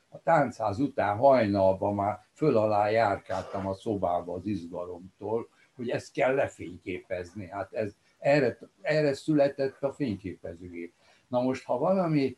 a 0.10 0.22
táncház 0.24 0.80
után 0.80 1.18
hajnalban 1.18 1.96
már 1.96 2.20
föl 2.34 2.58
alá 2.58 2.90
járkáltam 2.90 3.68
a 3.68 3.74
szobába 3.74 4.34
az 4.34 4.46
izgalomtól, 4.46 5.50
hogy 5.76 5.90
ezt 5.90 6.12
kell 6.12 6.36
lefényképezni. 6.36 7.48
Hát 7.48 7.74
ez, 7.74 7.96
erre, 8.18 8.58
erre 8.82 9.14
született 9.14 9.84
a 9.84 9.94
fényképezőgép. 9.94 10.94
Na 11.28 11.42
most, 11.42 11.64
ha 11.64 11.78
valami 11.78 12.38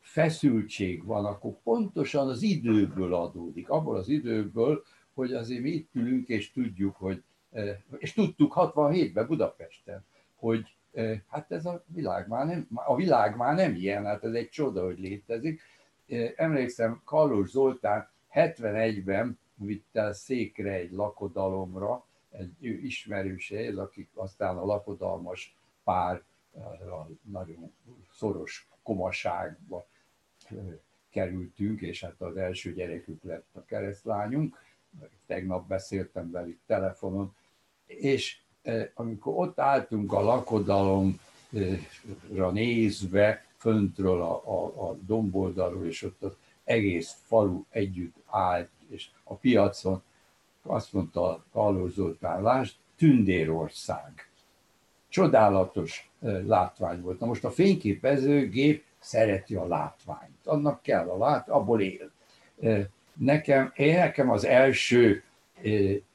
feszültség 0.00 1.04
van, 1.04 1.24
akkor 1.24 1.62
pontosan 1.62 2.28
az 2.28 2.42
időből 2.42 3.14
adódik. 3.14 3.68
Abból 3.68 3.96
az 3.96 4.08
időből, 4.08 4.82
hogy 5.14 5.32
azért 5.32 5.62
mi 5.62 5.70
itt 5.70 5.94
ülünk, 5.94 6.28
és 6.28 6.52
tudjuk, 6.52 6.96
hogy, 6.96 7.22
és 7.98 8.12
tudtuk 8.12 8.52
67-ben 8.56 9.26
Budapesten, 9.26 10.04
hogy 10.34 10.76
hát 11.26 11.52
ez 11.52 11.66
a 11.66 11.84
világ 11.86 12.28
már 12.28 12.46
nem, 12.46 12.68
a 12.74 12.96
világ 12.96 13.36
már 13.36 13.54
nem 13.54 13.74
ilyen, 13.74 14.04
hát 14.04 14.24
ez 14.24 14.32
egy 14.32 14.48
csoda, 14.48 14.84
hogy 14.84 14.98
létezik. 14.98 15.60
Emlékszem, 16.36 17.00
Kallós 17.04 17.48
Zoltán 17.48 18.08
71-ben 18.32 19.38
vitte 19.54 20.12
székre 20.12 20.72
egy 20.72 20.92
lakodalomra, 20.92 22.06
egy 22.30 22.62
ismerőse, 22.62 23.72
akik 23.76 24.08
aztán 24.14 24.56
a 24.56 24.64
lakodalmas 24.64 25.56
pár 25.84 26.22
a 26.90 27.10
nagyon 27.22 27.72
szoros 28.12 28.68
komaságba 28.82 29.86
kerültünk, 31.10 31.80
és 31.80 32.04
hát 32.04 32.20
az 32.20 32.36
első 32.36 32.72
gyerekük 32.72 33.22
lett 33.22 33.48
a 33.52 33.64
keresztlányunk, 33.64 34.58
tegnap 35.26 35.66
beszéltem 35.66 36.30
velük 36.30 36.58
telefonon, 36.66 37.34
és 37.86 38.38
amikor 38.94 39.34
ott 39.36 39.58
álltunk 39.58 40.12
a 40.12 40.20
lakodalomra 40.20 41.18
nézve, 42.52 43.44
föntről 43.56 44.22
a, 44.22 44.42
a, 44.44 44.88
a 44.88 44.94
domboldalról, 44.94 45.86
és 45.86 46.02
ott 46.02 46.22
az 46.22 46.36
egész 46.64 47.16
falu 47.24 47.64
együtt 47.70 48.16
állt, 48.26 48.70
és 48.88 49.08
a 49.24 49.34
piacon 49.34 50.02
azt 50.62 50.92
mondta 50.92 51.44
Kalló 51.52 51.88
Zoltán, 51.88 52.42
lásd, 52.42 52.74
Tündérország. 52.96 54.30
Csodálatos 55.08 56.10
látvány 56.46 57.00
volt. 57.00 57.20
Na 57.20 57.26
most 57.26 57.44
a 57.44 57.50
fényképezőgép 57.50 58.84
szereti 58.98 59.54
a 59.54 59.66
látványt. 59.66 60.36
Annak 60.44 60.82
kell 60.82 61.08
a 61.08 61.18
lát, 61.18 61.48
abból 61.48 61.80
él. 61.80 62.10
Nekem, 63.18 63.72
én 63.76 63.98
nekem 63.98 64.30
az 64.30 64.44
első 64.44 65.22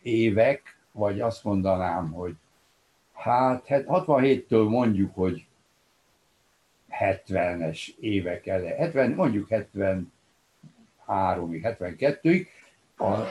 évek, 0.01 0.77
vagy 0.91 1.19
azt 1.19 1.43
mondanám, 1.43 2.11
hogy 2.11 2.35
hát 3.13 3.63
67-től 3.67 4.69
mondjuk, 4.69 5.15
hogy 5.15 5.45
70-es 6.99 7.87
évek 7.99 8.47
ele, 8.47 8.75
70, 8.75 9.11
mondjuk 9.11 9.47
73-ig, 9.49 9.65
72-ig, 11.07 12.45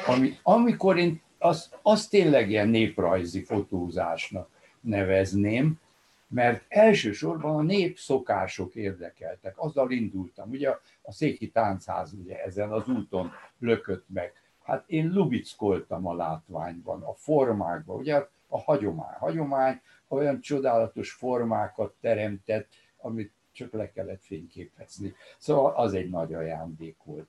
ami, 0.06 0.38
amikor 0.42 0.98
én 0.98 1.20
azt 1.38 1.78
az 1.82 2.06
tényleg 2.06 2.50
ilyen 2.50 2.68
néprajzi 2.68 3.42
fotózásnak 3.42 4.48
nevezném, 4.80 5.80
mert 6.30 6.64
elsősorban 6.68 7.56
a 7.56 7.62
népszokások 7.62 8.74
érdekeltek. 8.74 9.54
Azzal 9.58 9.90
indultam. 9.90 10.50
Ugye 10.50 10.70
a 11.02 11.12
Széki 11.12 11.50
Táncház 11.50 12.12
ugye 12.12 12.42
ezen 12.42 12.72
az 12.72 12.88
úton 12.88 13.32
lökött 13.58 14.04
meg. 14.08 14.32
Hát 14.62 14.84
én 14.86 15.10
lubickoltam 15.12 16.06
a 16.06 16.14
látványban, 16.14 17.02
a 17.02 17.12
formákban, 17.12 17.96
ugye 17.96 18.26
a 18.48 18.58
hagyomány. 18.58 19.14
Hagyomány 19.18 19.80
olyan 20.08 20.40
csodálatos 20.40 21.12
formákat 21.12 21.94
teremtett, 22.00 22.68
amit 22.96 23.32
csak 23.52 23.72
le 23.72 23.92
kellett 23.92 24.22
fényképezni. 24.22 25.14
Szóval 25.38 25.74
az 25.74 25.94
egy 25.94 26.10
nagy 26.10 26.34
ajándék 26.34 26.96
volt. 27.04 27.28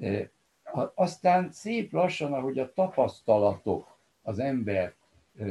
E, 0.00 0.30
aztán 0.94 1.52
szép 1.52 1.92
lassan, 1.92 2.32
ahogy 2.32 2.58
a 2.58 2.72
tapasztalatok 2.72 3.98
az 4.22 4.38
ember 4.38 4.94
e, 5.38 5.44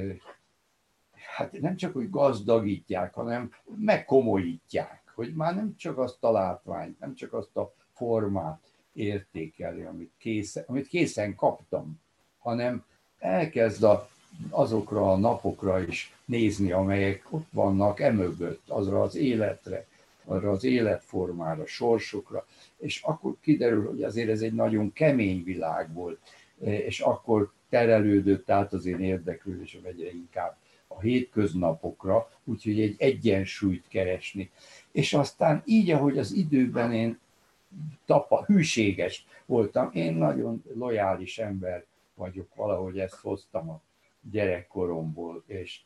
hát 1.34 1.62
nem 1.62 1.76
csak, 1.76 1.94
hogy 1.94 2.10
gazdagítják, 2.10 3.14
hanem 3.14 3.52
megkomolyítják, 3.76 5.02
hogy 5.16 5.34
már 5.34 5.56
nem 5.56 5.76
csak 5.78 5.98
azt 5.98 6.24
a 6.24 6.32
látványt, 6.32 7.00
nem 7.00 7.16
csak 7.16 7.34
azt 7.34 7.58
a 7.58 7.74
formát 7.94 8.62
értékeli, 8.94 9.82
amit 9.82 10.12
készen, 10.18 10.64
amit 10.68 10.88
készen 10.88 11.36
kaptam, 11.36 12.02
hanem 12.40 12.86
elkezd 13.20 13.84
a, 13.84 14.10
azokra 14.50 15.12
a 15.12 15.18
napokra 15.18 15.82
is 15.82 16.14
nézni, 16.26 16.72
amelyek 16.72 17.26
ott 17.30 17.48
vannak 17.52 18.00
emögött, 18.00 18.70
azra 18.70 19.02
az 19.02 19.16
életre, 19.16 19.88
arra 20.26 20.52
az 20.52 20.64
életformára, 20.64 21.66
sorsokra, 21.66 22.46
és 22.78 23.02
akkor 23.02 23.36
kiderül, 23.42 23.88
hogy 23.88 24.04
azért 24.04 24.30
ez 24.30 24.42
egy 24.42 24.54
nagyon 24.54 24.94
kemény 24.94 25.44
világ 25.44 25.94
volt, 25.94 26.20
és 26.60 27.00
akkor 27.00 27.52
terelődött 27.70 28.50
át 28.50 28.74
az 28.74 28.86
én 28.86 29.00
érdeklődésem 29.00 29.82
egyre 29.84 30.12
inkább 30.12 30.58
a 30.96 31.02
hétköznapokra, 31.02 32.30
úgyhogy 32.44 32.82
egy 32.82 32.96
egyensúlyt 32.98 33.88
keresni. 33.88 34.52
És 34.92 35.14
aztán 35.14 35.62
így, 35.66 35.92
ahogy 35.92 36.18
az 36.18 36.32
időben 36.32 36.94
én 36.94 37.20
tapa, 38.06 38.44
hűséges 38.46 39.26
voltam, 39.46 39.90
én 39.94 40.14
nagyon 40.14 40.64
lojális 40.74 41.38
ember 41.38 41.86
vagyok, 42.16 42.56
valahogy 42.56 43.00
ezt 43.00 43.16
hoztam 43.16 43.70
a 43.70 43.82
gyerekkoromból, 44.32 45.44
és 45.48 45.82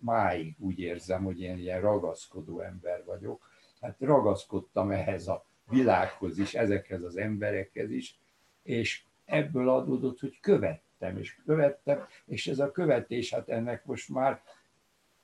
máig 0.00 0.54
úgy 0.58 0.80
érzem, 0.80 1.24
hogy 1.24 1.40
én 1.40 1.58
ilyen 1.58 1.80
ragaszkodó 1.80 2.60
ember 2.60 3.02
vagyok. 3.04 3.50
Hát 3.80 3.96
ragaszkodtam 3.98 4.90
ehhez 4.90 5.28
a 5.28 5.44
világhoz 5.70 6.38
is, 6.38 6.54
ezekhez 6.54 7.02
az 7.02 7.16
emberekhez 7.16 7.90
is, 7.90 8.18
és 8.62 9.02
ebből 9.24 9.68
adódott, 9.68 10.20
hogy 10.20 10.40
követ 10.40 10.80
követtem, 10.98 11.18
és 11.22 11.36
követtem, 11.44 12.06
és 12.26 12.46
ez 12.46 12.58
a 12.58 12.70
követés, 12.70 13.32
hát 13.32 13.48
ennek 13.48 13.84
most 13.84 14.08
már 14.08 14.42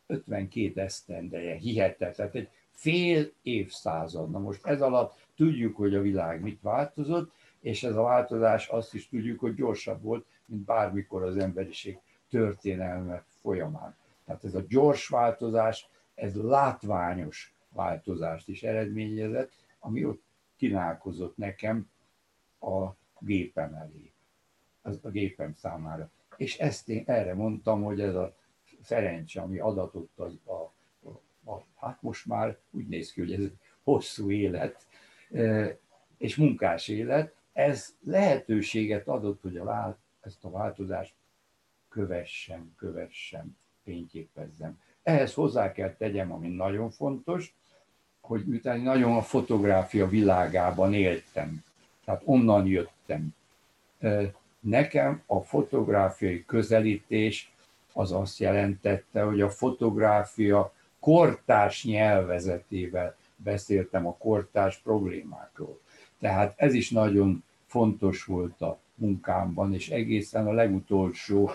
52 0.06 0.80
esztendeje, 0.80 1.54
hihetetlen, 1.54 2.12
tehát 2.12 2.34
egy 2.34 2.48
fél 2.70 3.30
évszázad. 3.42 4.30
Na 4.30 4.38
most 4.38 4.66
ez 4.66 4.80
alatt 4.80 5.26
tudjuk, 5.36 5.76
hogy 5.76 5.94
a 5.94 6.00
világ 6.00 6.40
mit 6.40 6.60
változott, 6.62 7.32
és 7.60 7.82
ez 7.82 7.96
a 7.96 8.02
változás 8.02 8.68
azt 8.68 8.94
is 8.94 9.08
tudjuk, 9.08 9.40
hogy 9.40 9.54
gyorsabb 9.54 10.02
volt, 10.02 10.26
mint 10.46 10.64
bármikor 10.64 11.22
az 11.22 11.36
emberiség 11.36 11.98
történelme 12.30 13.24
folyamán. 13.40 13.96
Tehát 14.24 14.44
ez 14.44 14.54
a 14.54 14.64
gyors 14.68 15.08
változás, 15.08 15.88
ez 16.14 16.34
látványos 16.34 17.54
változást 17.68 18.48
is 18.48 18.62
eredményezett, 18.62 19.52
ami 19.78 20.04
ott 20.04 20.22
kínálkozott 20.56 21.36
nekem 21.36 21.90
a 22.60 22.90
gépem 23.18 23.74
elé 23.74 24.13
az 24.84 24.98
a 25.02 25.10
gépem 25.10 25.54
számára. 25.54 26.10
És 26.36 26.58
ezt 26.58 26.88
én 26.88 27.02
erre 27.06 27.34
mondtam, 27.34 27.82
hogy 27.82 28.00
ez 28.00 28.14
a 28.14 28.36
szerencse, 28.82 29.40
ami 29.40 29.58
adatott 29.58 30.18
az, 30.18 30.38
a, 30.44 30.52
a, 31.08 31.52
a, 31.52 31.64
hát 31.76 32.02
most 32.02 32.26
már 32.26 32.58
úgy 32.70 32.86
néz 32.88 33.12
ki, 33.12 33.20
hogy 33.20 33.32
ez 33.32 33.50
hosszú 33.82 34.30
élet, 34.30 34.86
e, 35.32 35.76
és 36.18 36.36
munkás 36.36 36.88
élet, 36.88 37.34
ez 37.52 37.94
lehetőséget 38.04 39.08
adott, 39.08 39.42
hogy 39.42 39.56
a 39.56 39.64
lát, 39.64 39.98
ezt 40.20 40.44
a 40.44 40.50
változást 40.50 41.14
kövessem, 41.88 42.74
kövessem, 42.76 43.56
fényképezzem. 43.82 44.80
Ehhez 45.02 45.34
hozzá 45.34 45.72
kell 45.72 45.94
tegyem, 45.94 46.32
ami 46.32 46.48
nagyon 46.48 46.90
fontos, 46.90 47.54
hogy 48.20 48.44
miután 48.46 48.80
nagyon 48.80 49.16
a 49.16 49.22
fotográfia 49.22 50.08
világában 50.08 50.94
éltem, 50.94 51.64
tehát 52.04 52.22
onnan 52.24 52.66
jöttem, 52.66 53.34
e, 53.98 54.32
Nekem 54.64 55.22
a 55.26 55.40
fotográfiai 55.40 56.44
közelítés 56.44 57.52
az 57.92 58.12
azt 58.12 58.38
jelentette, 58.38 59.22
hogy 59.22 59.40
a 59.40 59.50
fotográfia 59.50 60.72
kortárs 61.00 61.84
nyelvezetével 61.84 63.16
beszéltem 63.36 64.06
a 64.06 64.16
kortárs 64.16 64.78
problémákról. 64.78 65.80
Tehát 66.18 66.54
ez 66.56 66.74
is 66.74 66.90
nagyon 66.90 67.44
fontos 67.66 68.24
volt 68.24 68.60
a 68.60 68.78
munkámban, 68.94 69.74
és 69.74 69.88
egészen 69.88 70.46
a 70.46 70.52
legutolsó 70.52 71.50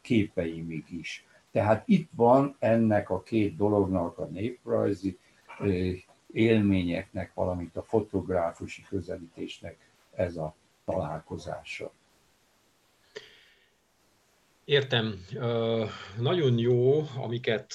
képeimig 0.00 0.84
is. 0.90 1.24
Tehát 1.52 1.82
itt 1.86 2.10
van 2.14 2.56
ennek 2.58 3.10
a 3.10 3.22
két 3.22 3.56
dolognak, 3.56 4.18
a 4.18 4.24
néprajzi 4.24 5.18
élményeknek, 6.32 7.34
valamint 7.34 7.76
a 7.76 7.82
fotográfusi 7.82 8.84
közelítésnek 8.88 9.76
ez 10.14 10.36
a 10.36 10.54
találkozása. 10.84 11.92
Értem. 14.66 15.24
Nagyon 16.18 16.58
jó, 16.58 17.06
amiket 17.16 17.74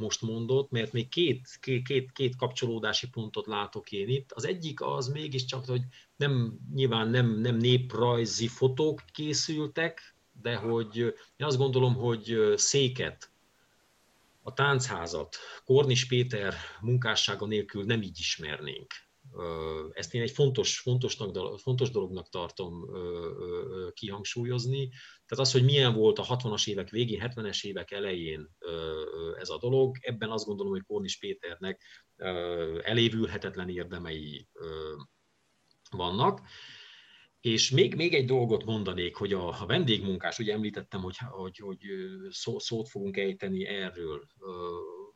most 0.00 0.22
mondott, 0.22 0.70
mert 0.70 0.92
még 0.92 1.08
két, 1.08 1.58
két, 1.60 2.12
két 2.12 2.36
kapcsolódási 2.36 3.08
pontot 3.08 3.46
látok 3.46 3.92
én 3.92 4.08
itt. 4.08 4.32
Az 4.32 4.46
egyik 4.46 4.80
az 4.80 5.08
mégiscsak, 5.08 5.64
hogy 5.64 5.82
nem, 6.16 6.58
nyilván 6.74 7.08
nem, 7.08 7.40
nem 7.40 7.56
néprajzi 7.56 8.48
fotók 8.48 9.02
készültek, 9.12 10.16
de 10.42 10.56
hogy 10.56 10.96
én 11.36 11.46
azt 11.46 11.58
gondolom, 11.58 11.94
hogy 11.94 12.52
széket, 12.54 13.30
a 14.42 14.52
táncházat 14.52 15.36
Kornis 15.64 16.06
Péter 16.06 16.54
munkássága 16.80 17.46
nélkül 17.46 17.84
nem 17.84 18.02
így 18.02 18.18
ismernénk. 18.18 18.92
Ezt 19.92 20.14
én 20.14 20.22
egy 20.22 20.30
fontos, 20.30 20.78
fontosnak, 20.78 21.58
fontos 21.58 21.90
dolognak 21.90 22.28
tartom 22.28 22.90
kihangsúlyozni. 23.94 24.90
Tehát 25.30 25.44
az, 25.44 25.52
hogy 25.52 25.64
milyen 25.64 25.94
volt 25.94 26.18
a 26.18 26.24
60-as 26.24 26.68
évek 26.68 26.90
végén, 26.90 27.22
70-es 27.24 27.64
évek 27.64 27.90
elején 27.90 28.48
ez 29.40 29.48
a 29.48 29.58
dolog, 29.58 29.96
ebben 30.00 30.30
azt 30.30 30.44
gondolom, 30.44 30.72
hogy 30.72 30.82
Kornis 30.82 31.18
Péternek 31.18 31.82
elévülhetetlen 32.82 33.68
érdemei 33.68 34.48
vannak. 35.90 36.40
És 37.40 37.70
még, 37.70 37.94
még 37.94 38.14
egy 38.14 38.26
dolgot 38.26 38.64
mondanék, 38.64 39.16
hogy 39.16 39.32
a, 39.32 39.62
a 39.62 39.66
vendégmunkás, 39.66 40.38
ugye 40.38 40.52
említettem, 40.52 41.00
hogy, 41.00 41.16
hogy, 41.18 41.58
hogy 41.58 41.78
szó, 42.30 42.58
szót 42.58 42.88
fogunk 42.88 43.16
ejteni 43.16 43.66
erről. 43.66 44.26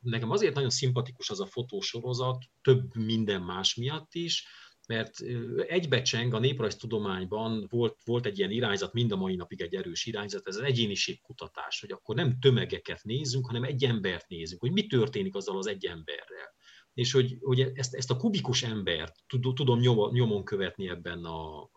Nekem 0.01 0.31
azért 0.31 0.55
nagyon 0.55 0.71
szimpatikus 0.71 1.31
az 1.31 1.41
a 1.41 1.47
fotósorozat, 1.47 2.45
több 2.63 2.95
minden 2.97 3.43
más 3.43 3.75
miatt 3.75 4.15
is, 4.15 4.47
mert 4.87 5.21
egybecseng 5.67 6.35
a 6.35 6.39
néprajztudományban 6.39 7.67
volt, 7.71 7.99
volt 8.05 8.27
egy 8.27 8.39
ilyen 8.39 8.51
irányzat, 8.51 8.93
mind 8.93 9.13
a 9.13 9.17
mai 9.17 9.37
napig 9.37 9.61
egy 9.61 9.75
erős 9.75 10.07
irányzat, 10.07 10.49
ez 10.49 10.57
az 10.57 10.63
egyéniségkutatás, 10.63 11.81
hogy 11.81 11.91
akkor 11.93 12.15
nem 12.15 12.39
tömegeket 12.41 13.05
nézünk, 13.05 13.47
hanem 13.47 13.65
egy 13.65 13.85
embert 13.85 14.29
nézünk, 14.29 14.61
hogy 14.61 14.73
mi 14.73 14.87
történik 14.87 15.35
azzal 15.35 15.59
az 15.59 15.67
egy 15.67 15.87
emberrel 15.87 16.53
és 16.95 17.13
hogy, 17.13 17.39
hogy 17.41 17.61
ezt, 17.75 17.95
ezt 17.95 18.11
a 18.11 18.17
kubikus 18.17 18.63
embert 18.63 19.15
tudom 19.55 19.79
nyomon 20.13 20.45
követni 20.45 20.89
ebben 20.89 21.25
a, 21.25 21.71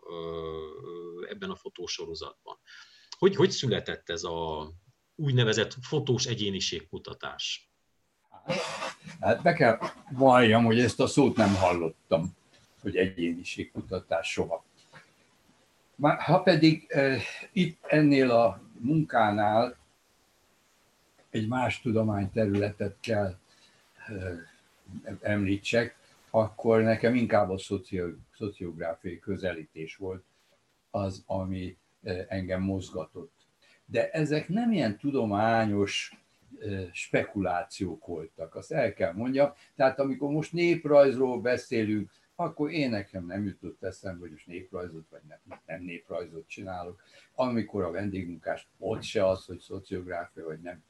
ebben 1.28 1.50
a 1.50 1.56
fotósorozatban. 1.56 2.58
Hogy, 3.18 3.36
hogy 3.36 3.50
született 3.50 4.10
ez 4.10 4.22
a 4.22 4.70
úgynevezett 5.14 5.76
fotós 5.80 6.26
egyéniségkutatás? 6.26 7.70
Hát 9.20 9.42
be 9.42 9.52
kell 9.52 9.78
valljam, 10.10 10.64
hogy 10.64 10.80
ezt 10.80 11.00
a 11.00 11.06
szót 11.06 11.36
nem 11.36 11.54
hallottam, 11.54 12.36
hogy 12.82 12.96
egyéniségkutatás 12.96 14.30
soha. 14.30 14.64
Ha 16.00 16.42
pedig 16.42 16.94
itt 17.52 17.84
ennél 17.86 18.30
a 18.30 18.60
munkánál 18.78 19.76
egy 21.30 21.48
más 21.48 21.80
tudományterületet 21.80 22.96
kell 23.00 23.38
említsek, 25.20 25.96
akkor 26.30 26.82
nekem 26.82 27.14
inkább 27.14 27.50
a 27.50 27.58
szociográfiai 28.32 29.18
közelítés 29.18 29.96
volt 29.96 30.24
az, 30.90 31.22
ami 31.26 31.76
engem 32.28 32.62
mozgatott. 32.62 33.32
De 33.86 34.10
ezek 34.10 34.48
nem 34.48 34.72
ilyen 34.72 34.98
tudományos 34.98 36.12
spekulációk 36.92 38.06
voltak, 38.06 38.54
azt 38.54 38.72
el 38.72 38.92
kell 38.92 39.12
mondjam. 39.12 39.52
Tehát 39.76 39.98
amikor 39.98 40.30
most 40.30 40.52
néprajzról 40.52 41.40
beszélünk, 41.40 42.10
akkor 42.40 42.70
én 42.70 42.90
nekem 42.90 43.26
nem 43.26 43.44
jutott 43.44 43.82
eszembe, 43.82 44.20
hogy 44.20 44.30
most 44.30 44.46
néprajzot 44.46 45.08
vagy 45.10 45.20
nem, 45.28 45.60
nem 45.66 45.82
néprajzot 45.82 46.48
csinálok. 46.48 47.02
Amikor 47.34 47.84
a 47.84 47.90
vendégmunkás, 47.90 48.68
ott 48.78 49.02
se 49.02 49.26
az, 49.26 49.44
hogy 49.44 49.58
szociográfia 49.58 50.44
vagy 50.44 50.60
nem. 50.60 50.82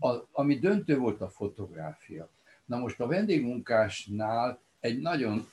A, 0.00 0.28
ami 0.32 0.58
döntő 0.58 0.98
volt 0.98 1.20
a 1.20 1.28
fotográfia. 1.28 2.28
Na 2.64 2.78
most 2.78 3.00
a 3.00 3.06
vendégmunkásnál 3.06 4.60
egy 4.80 5.00
nagyon 5.00 5.48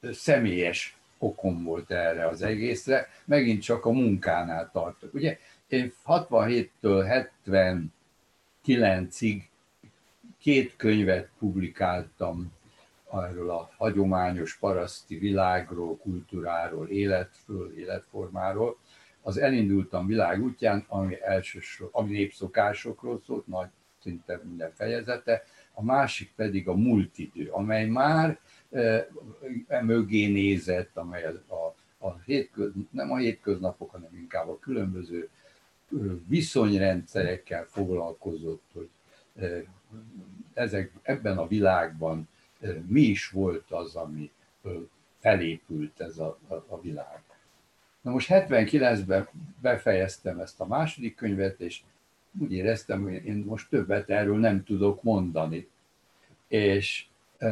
személyes 0.00 0.96
okom 1.18 1.64
volt 1.64 1.90
erre 1.90 2.26
az 2.26 2.42
egészre, 2.42 3.08
megint 3.24 3.62
csak 3.62 3.84
a 3.84 3.92
munkánál 3.92 4.70
tartok. 4.72 5.14
Ugye 5.14 5.38
én 5.66 5.92
67-től 6.06 7.28
79-ig 8.66 9.42
két 10.38 10.76
könyvet 10.76 11.30
publikáltam 11.38 12.52
arról 13.14 13.50
a 13.50 13.70
hagyományos 13.76 14.56
paraszti 14.56 15.18
világról, 15.18 15.96
kultúráról, 15.96 16.88
életről, 16.88 17.78
életformáról. 17.78 18.78
Az 19.22 19.36
elindultam 19.36 20.06
világ 20.06 20.42
útján, 20.42 20.84
ami 20.88 21.22
elsősor, 21.22 21.88
ami 21.92 22.10
népszokásokról 22.10 23.20
szólt, 23.26 23.46
nagy 23.46 23.68
szinte 24.02 24.40
minden 24.44 24.72
fejezete, 24.74 25.42
a 25.72 25.84
másik 25.84 26.32
pedig 26.36 26.68
a 26.68 26.74
multidő, 26.74 27.48
amely 27.50 27.86
már 27.86 28.38
e, 28.70 29.08
e 29.68 29.82
mögé 29.82 30.26
nézett, 30.26 30.96
amely 30.96 31.24
a, 31.24 31.54
a, 31.54 31.74
a 32.06 32.18
hétköz, 32.24 32.70
nem 32.90 33.12
a 33.12 33.16
hétköznapok, 33.16 33.90
hanem 33.90 34.14
inkább 34.14 34.48
a 34.48 34.58
különböző 34.58 35.28
viszonyrendszerekkel 36.28 37.64
foglalkozott, 37.64 38.62
hogy 38.72 38.88
ezek, 40.54 40.92
ebben 41.02 41.38
a 41.38 41.46
világban 41.46 42.28
mi 42.86 43.00
is 43.00 43.28
volt 43.28 43.70
az, 43.70 43.96
ami 43.96 44.30
felépült 45.18 46.00
ez 46.00 46.18
a, 46.18 46.38
a, 46.48 46.54
a 46.54 46.80
világ. 46.80 47.22
Na 48.00 48.10
most 48.10 48.28
79-ben 48.30 49.28
befejeztem 49.60 50.38
ezt 50.38 50.60
a 50.60 50.66
második 50.66 51.14
könyvet, 51.14 51.60
és 51.60 51.82
úgy 52.40 52.52
éreztem, 52.52 53.02
hogy 53.02 53.24
én 53.24 53.44
most 53.46 53.68
többet 53.68 54.10
erről 54.10 54.38
nem 54.38 54.64
tudok 54.64 55.02
mondani. 55.02 55.68
És 56.48 57.06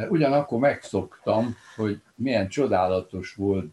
ugyanakkor 0.09 0.59
megszoktam, 0.59 1.55
hogy 1.75 2.01
milyen 2.15 2.47
csodálatos 2.47 3.33
volt 3.33 3.71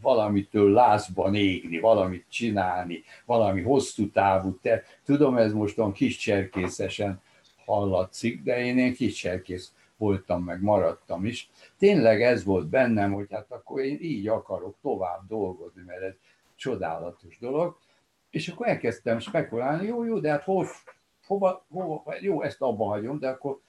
valamitől 0.00 0.72
lázban 0.72 1.34
égni, 1.34 1.78
valamit 1.78 2.24
csinálni, 2.28 3.02
valami 3.24 3.62
hosszú 3.62 4.10
távú 4.10 4.58
te. 4.62 4.82
Tudom, 5.04 5.36
ez 5.36 5.52
most 5.52 5.78
olyan 5.78 5.92
kis 5.92 6.16
cserkészesen 6.16 7.20
hallatszik, 7.64 8.42
de 8.42 8.64
én 8.64 8.78
ilyen 8.78 8.94
kis 8.94 9.14
cserkész 9.14 9.72
voltam, 9.96 10.44
meg 10.44 10.62
maradtam 10.62 11.24
is. 11.24 11.50
Tényleg 11.78 12.22
ez 12.22 12.44
volt 12.44 12.68
bennem, 12.68 13.12
hogy 13.12 13.26
hát 13.30 13.50
akkor 13.50 13.80
én 13.80 13.98
így 14.00 14.28
akarok 14.28 14.76
tovább 14.82 15.26
dolgozni, 15.28 15.82
mert 15.86 16.02
ez 16.02 16.14
csodálatos 16.54 17.38
dolog. 17.38 17.78
És 18.30 18.48
akkor 18.48 18.68
elkezdtem 18.68 19.18
spekulálni, 19.18 19.86
jó, 19.86 20.04
jó, 20.04 20.18
de 20.18 20.30
hát 20.30 20.42
hol, 20.42 20.66
hova, 21.26 21.64
hova, 21.68 22.14
jó, 22.20 22.42
ezt 22.42 22.62
abba 22.62 22.84
hagyom, 22.84 23.18
de 23.18 23.28
akkor 23.28 23.60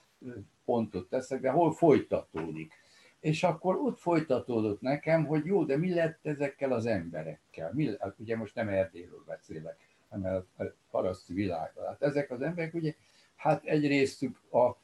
pontot 0.64 1.08
teszek, 1.08 1.40
de 1.40 1.50
hol 1.50 1.72
folytatódik. 1.72 2.72
És 3.20 3.42
akkor 3.42 3.76
ott 3.76 3.98
folytatódott 3.98 4.80
nekem, 4.80 5.26
hogy 5.26 5.44
jó, 5.44 5.64
de 5.64 5.76
mi 5.76 5.94
lett 5.94 6.26
ezekkel 6.26 6.72
az 6.72 6.86
emberekkel? 6.86 7.70
Mi, 7.74 7.96
hát 7.98 8.14
ugye 8.18 8.36
most 8.36 8.54
nem 8.54 8.68
Erdélyről 8.68 9.22
beszélek, 9.26 9.76
hanem 10.08 10.44
a 10.58 10.62
paraszti 10.90 11.32
világról. 11.32 11.86
Hát 11.86 12.02
ezek 12.02 12.30
az 12.30 12.40
emberek 12.40 12.74
ugye, 12.74 12.94
hát 13.36 13.64
egyrésztük 13.64 14.40
a 14.52 14.76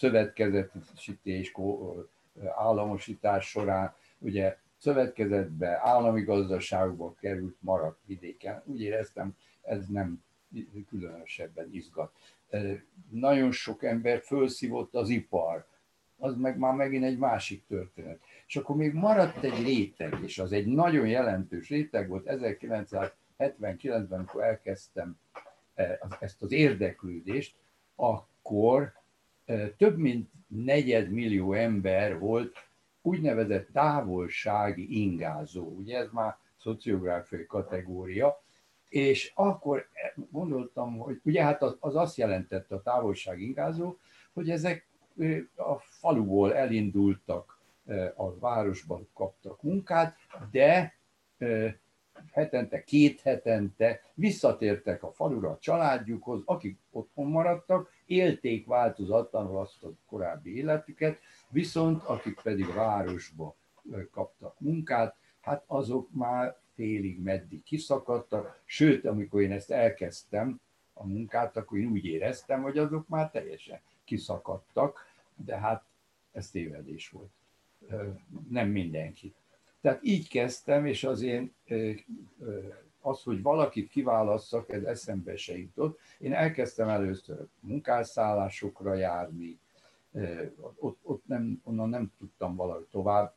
szövetkezetisítés, 0.00 1.52
államosítás 2.56 3.48
során 3.48 3.94
ugye 4.18 4.56
szövetkezetbe, 4.76 5.80
állami 5.82 6.22
gazdaságba 6.22 7.14
került, 7.20 7.56
maradt 7.58 8.00
vidéken. 8.06 8.62
Úgy 8.64 8.80
éreztem, 8.80 9.36
ez 9.62 9.86
nem 9.86 10.22
különösebben 10.88 11.68
izgat. 11.72 12.12
Nagyon 13.10 13.50
sok 13.50 13.84
ember 13.84 14.20
felszívott 14.20 14.94
az 14.94 15.08
ipar, 15.08 15.66
az 16.18 16.36
meg 16.36 16.58
már 16.58 16.74
megint 16.74 17.04
egy 17.04 17.18
másik 17.18 17.66
történet. 17.66 18.20
És 18.46 18.56
akkor 18.56 18.76
még 18.76 18.92
maradt 18.92 19.44
egy 19.44 19.62
réteg, 19.64 20.18
és 20.22 20.38
az 20.38 20.52
egy 20.52 20.66
nagyon 20.66 21.06
jelentős 21.06 21.68
réteg 21.68 22.08
volt 22.08 22.24
1979-ben, 22.26 24.06
amikor 24.10 24.42
elkezdtem 24.42 25.18
ezt 26.20 26.42
az 26.42 26.52
érdeklődést, 26.52 27.54
akkor 27.94 28.98
több 29.76 29.96
mint 29.96 30.30
negyed 30.46 31.10
millió 31.10 31.52
ember 31.52 32.18
volt 32.18 32.56
úgynevezett 33.02 33.68
távolsági 33.72 35.02
ingázó, 35.02 35.62
ugye 35.62 35.98
ez 35.98 36.08
már 36.12 36.36
szociográfiai 36.56 37.46
kategória, 37.46 38.42
és 38.88 39.32
akkor 39.34 39.88
gondoltam, 40.30 40.98
hogy 40.98 41.20
ugye 41.24 41.44
hát 41.44 41.62
az, 41.62 41.76
az 41.80 41.96
azt 41.96 42.16
jelentette 42.16 42.74
a 42.74 42.82
távolság 42.82 43.40
ingázó, 43.40 43.96
hogy 44.32 44.50
ezek 44.50 44.86
a 45.56 45.78
faluból 45.78 46.54
elindultak, 46.54 47.58
a 48.14 48.38
városban 48.38 49.08
kaptak 49.14 49.62
munkát, 49.62 50.16
de 50.50 50.94
hetente, 52.32 52.84
két 52.84 53.20
hetente 53.20 54.00
visszatértek 54.14 55.02
a 55.02 55.12
falura 55.12 55.50
a 55.50 55.58
családjukhoz, 55.58 56.42
akik 56.44 56.78
otthon 56.90 57.26
maradtak, 57.26 57.90
élték 58.06 58.66
változatlanul 58.66 59.58
azt 59.58 59.84
a 59.84 59.92
korábbi 60.06 60.56
életüket, 60.56 61.18
viszont 61.48 62.02
akik 62.02 62.40
pedig 62.42 62.74
városba 62.74 63.56
kaptak 64.10 64.60
munkát, 64.60 65.16
hát 65.40 65.64
azok 65.66 66.08
már 66.12 66.56
félig 66.74 67.22
meddig 67.22 67.62
kiszakadtak, 67.62 68.62
sőt, 68.64 69.04
amikor 69.04 69.40
én 69.40 69.52
ezt 69.52 69.70
elkezdtem, 69.70 70.60
a 71.00 71.06
munkát, 71.06 71.56
akkor 71.56 71.78
én 71.78 71.90
úgy 71.90 72.04
éreztem, 72.04 72.62
hogy 72.62 72.78
azok 72.78 73.08
már 73.08 73.30
teljesen 73.30 73.80
kiszakadtak, 74.04 75.06
de 75.34 75.58
hát 75.58 75.84
ez 76.32 76.50
tévedés 76.50 77.10
volt. 77.10 77.30
Nem 78.48 78.68
mindenki. 78.68 79.34
Tehát 79.80 79.98
így 80.02 80.28
kezdtem, 80.28 80.86
és 80.86 81.04
az 81.04 81.22
én 81.22 81.54
az, 83.00 83.22
hogy 83.22 83.42
valakit 83.42 83.88
kiválasszak, 83.88 84.72
ez 84.72 84.82
eszembe 84.82 85.36
se 85.36 85.58
jutott. 85.58 85.98
Én 86.18 86.32
elkezdtem 86.32 86.88
először 86.88 87.46
munkászállásokra 87.60 88.94
járni, 88.94 89.58
ott, 90.76 90.98
ott 91.02 91.26
nem, 91.26 91.60
onnan 91.64 91.88
nem 91.88 92.12
tudtam 92.18 92.56
valahogy 92.56 92.86
tovább 92.90 93.34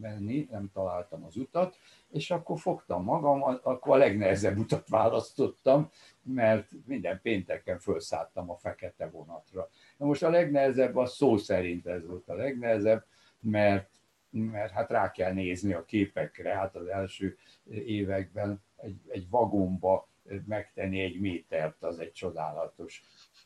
menni, 0.00 0.48
nem 0.50 0.70
találtam 0.72 1.24
az 1.24 1.36
utat, 1.36 1.76
és 2.10 2.30
akkor 2.30 2.58
fogtam 2.58 3.04
magam, 3.04 3.42
akkor 3.42 3.94
a 3.94 3.98
legnehezebb 3.98 4.58
utat 4.58 4.88
választottam, 4.88 5.90
mert 6.22 6.70
minden 6.86 7.20
pénteken 7.22 7.78
felszálltam 7.78 8.50
a 8.50 8.56
fekete 8.56 9.08
vonatra. 9.08 9.68
Na 9.96 10.06
most 10.06 10.22
a 10.22 10.30
legnehezebb, 10.30 10.96
az 10.96 11.14
szó 11.14 11.36
szerint 11.36 11.86
ez 11.86 12.06
volt 12.06 12.28
a 12.28 12.34
legnehezebb, 12.34 13.04
mert, 13.40 13.90
mert 14.34 14.72
hát 14.72 14.90
rá 14.90 15.10
kell 15.10 15.32
nézni 15.32 15.72
a 15.72 15.84
képekre, 15.84 16.54
hát 16.54 16.76
az 16.76 16.86
első 16.86 17.36
években 17.70 18.62
egy, 18.76 19.00
egy 19.08 19.28
vagomba 19.30 20.08
megtenni 20.46 21.00
egy 21.00 21.20
métert, 21.20 21.82
az 21.82 21.98
egy 21.98 22.12
csodálatos 22.12 23.02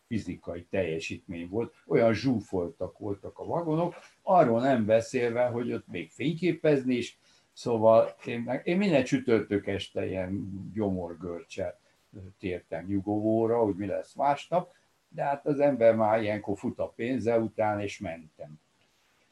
fizikai 0.07 0.67
teljesítmény 0.71 1.49
volt, 1.49 1.75
olyan 1.87 2.13
zsúfoltak 2.15 2.99
voltak 2.99 3.39
a 3.39 3.45
vagonok, 3.45 3.95
arról 4.23 4.61
nem 4.61 4.85
beszélve, 4.85 5.47
hogy 5.47 5.73
ott 5.73 5.87
még 5.87 6.11
fényképezni 6.11 6.95
is, 6.95 7.19
szóval 7.53 8.15
én, 8.27 8.61
én 8.65 8.77
minden 8.77 9.05
csütörtök 9.05 9.67
este 9.67 10.07
ilyen 10.07 10.51
gyomorgörcsel 10.75 11.81
tértem 12.39 12.87
nyugovóra, 12.87 13.59
hogy 13.59 13.75
mi 13.75 13.87
lesz 13.87 14.15
másnap, 14.15 14.73
de 15.09 15.23
hát 15.23 15.47
az 15.47 15.61
ember 15.61 15.95
már 15.95 16.23
ilyenkor 16.23 16.59
fut 16.59 16.79
a 16.79 16.89
pénze 16.89 17.39
után, 17.39 17.81
és 17.81 17.99
mentem. 17.99 18.61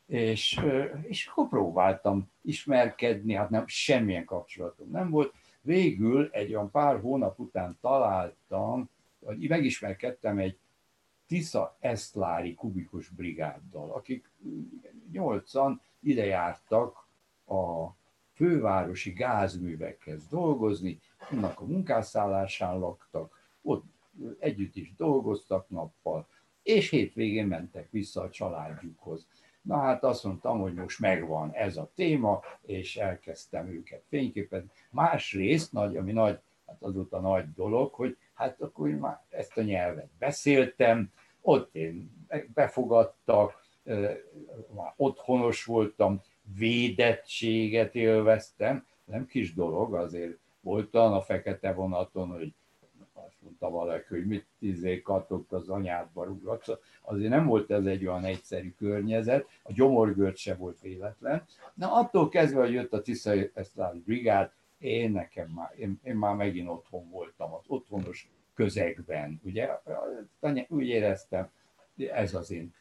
És, 0.06 0.60
és 1.02 1.26
akkor 1.26 1.48
próbáltam 1.48 2.30
ismerkedni, 2.42 3.34
hát 3.34 3.50
nem, 3.50 3.66
semmilyen 3.66 4.24
kapcsolatom 4.24 4.90
nem 4.90 5.10
volt. 5.10 5.34
Végül 5.60 6.28
egy 6.32 6.54
olyan 6.54 6.70
pár 6.70 7.00
hónap 7.00 7.38
után 7.38 7.78
találtam, 7.80 8.90
vagy 9.18 9.48
megismerkedtem 9.48 10.38
egy 10.38 10.58
Tisza 11.26 11.76
Esztlári 11.80 12.54
kubikus 12.54 13.08
brigáddal, 13.08 13.90
akik 13.90 14.30
nyolcan 15.12 15.80
ide 16.00 16.24
jártak 16.24 17.08
a 17.46 17.86
fővárosi 18.32 19.10
gázművekhez 19.12 20.28
dolgozni, 20.28 21.00
annak 21.30 21.60
a 21.60 21.64
munkásszállásán 21.64 22.78
laktak, 22.78 23.40
ott 23.62 23.84
együtt 24.38 24.76
is 24.76 24.94
dolgoztak 24.94 25.68
nappal, 25.68 26.26
és 26.62 26.90
hétvégén 26.90 27.46
mentek 27.46 27.90
vissza 27.90 28.22
a 28.22 28.30
családjukhoz. 28.30 29.26
Na 29.66 29.78
hát 29.78 30.04
azt 30.04 30.24
mondtam, 30.24 30.60
hogy 30.60 30.74
most 30.74 31.00
megvan 31.00 31.52
ez 31.52 31.76
a 31.76 31.90
téma, 31.94 32.40
és 32.62 32.96
elkezdtem 32.96 33.68
őket 33.68 34.02
fényképezni. 34.08 34.70
Másrészt, 34.90 35.72
nagy, 35.72 35.96
ami 35.96 36.12
nagy, 36.12 36.38
hát 36.66 36.82
azóta 36.82 37.20
nagy 37.20 37.52
dolog, 37.54 37.92
hogy 37.94 38.16
hát 38.34 38.60
akkor 38.60 38.88
már 38.88 39.20
ezt 39.28 39.56
a 39.56 39.62
nyelvet 39.62 40.10
beszéltem, 40.18 41.12
ott 41.40 41.74
én 41.74 42.26
befogadtak, 42.54 43.64
már 44.74 44.92
otthonos 44.96 45.64
voltam, 45.64 46.22
védettséget 46.58 47.94
élveztem, 47.94 48.86
nem 49.04 49.26
kis 49.26 49.54
dolog, 49.54 49.94
azért 49.94 50.38
voltam 50.60 51.12
a 51.12 51.20
fekete 51.20 51.72
vonaton, 51.72 52.28
hogy 52.28 52.54
mondta 53.46 53.70
valaki, 53.70 54.06
hogy 54.08 54.26
mit 54.26 54.46
izé 54.58 55.02
katott 55.02 55.52
az 55.52 55.68
anyádba 55.68 56.24
rúgatsz. 56.24 56.68
Azért 57.02 57.30
nem 57.30 57.46
volt 57.46 57.70
ez 57.70 57.84
egy 57.84 58.06
olyan 58.06 58.24
egyszerű 58.24 58.72
környezet, 58.78 59.46
a 59.62 59.72
gyomorgört 59.72 60.36
se 60.36 60.54
volt 60.54 60.80
véletlen. 60.80 61.44
Na 61.74 61.92
attól 61.92 62.28
kezdve, 62.28 62.60
hogy 62.60 62.72
jött 62.72 62.92
a 62.92 63.02
Tisza 63.02 63.32
Eszlán 63.54 64.02
Brigád, 64.04 64.50
én 64.78 65.10
nekem 65.10 65.48
már, 65.48 65.72
én, 65.76 66.00
én 66.02 66.16
már 66.16 66.34
megint 66.34 66.68
otthon 66.68 67.10
voltam, 67.10 67.52
az 67.52 67.64
otthonos 67.66 68.30
közegben, 68.54 69.40
ugye, 69.44 69.68
úgy 70.68 70.86
éreztem, 70.86 71.50
ez 71.96 72.34
az 72.34 72.50
én 72.50 72.74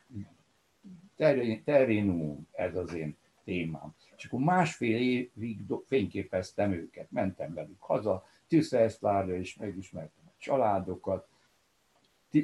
terénum, 1.63 2.47
ez 2.51 2.75
az 2.75 2.93
én 2.93 3.17
témám. 3.43 3.95
És 4.17 4.25
akkor 4.25 4.39
másfél 4.39 4.97
évig 4.97 5.59
fényképeztem 5.85 6.71
őket, 6.71 7.11
mentem 7.11 7.53
velük 7.53 7.81
haza, 7.81 8.23
Tűzszerszlárra 8.47 9.35
is 9.35 9.55
megismertem 9.55 10.24
családokat, 10.45 11.27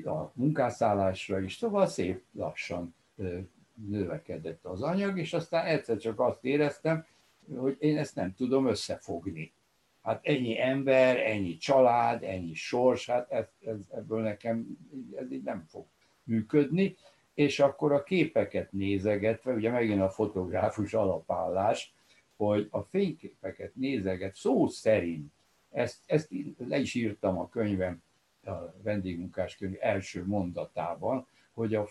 a 0.05 0.31
munkászállásra 0.33 1.39
is, 1.39 1.55
szóval 1.55 1.87
szép 1.87 2.23
lassan 2.31 2.95
növekedett 3.89 4.65
az 4.65 4.81
anyag, 4.81 5.17
és 5.17 5.33
aztán 5.33 5.65
egyszer 5.65 5.97
csak 5.97 6.19
azt 6.19 6.45
éreztem, 6.45 7.05
hogy 7.57 7.75
én 7.79 7.97
ezt 7.97 8.15
nem 8.15 8.33
tudom 8.33 8.67
összefogni. 8.67 9.53
Hát 10.03 10.25
ennyi 10.25 10.61
ember, 10.61 11.17
ennyi 11.17 11.57
család, 11.57 12.23
ennyi 12.23 12.53
sors, 12.53 13.09
hát 13.09 13.31
ez, 13.31 13.45
ez, 13.65 13.79
ebből 13.89 14.21
nekem 14.21 14.77
ez 15.15 15.31
így 15.31 15.43
nem 15.43 15.65
fog 15.67 15.85
működni, 16.23 16.95
és 17.33 17.59
akkor 17.59 17.91
a 17.91 18.03
képeket 18.03 18.71
nézegetve, 18.71 19.53
ugye 19.53 19.69
megint 19.69 20.01
a 20.01 20.09
fotográfus 20.09 20.93
alapállás, 20.93 21.93
hogy 22.37 22.67
a 22.71 22.81
fényképeket 22.81 23.75
nézeget 23.75 24.35
szó 24.35 24.67
szerint, 24.67 25.31
ezt, 25.71 25.99
ezt 26.05 26.29
le 26.57 26.79
is 26.79 26.93
írtam 26.93 27.39
a 27.39 27.49
könyvem, 27.49 28.03
a 28.43 28.51
vendégmunkás 28.83 29.57
könyv 29.57 29.75
első 29.79 30.25
mondatában, 30.25 31.27
hogy 31.53 31.75
a 31.75 31.87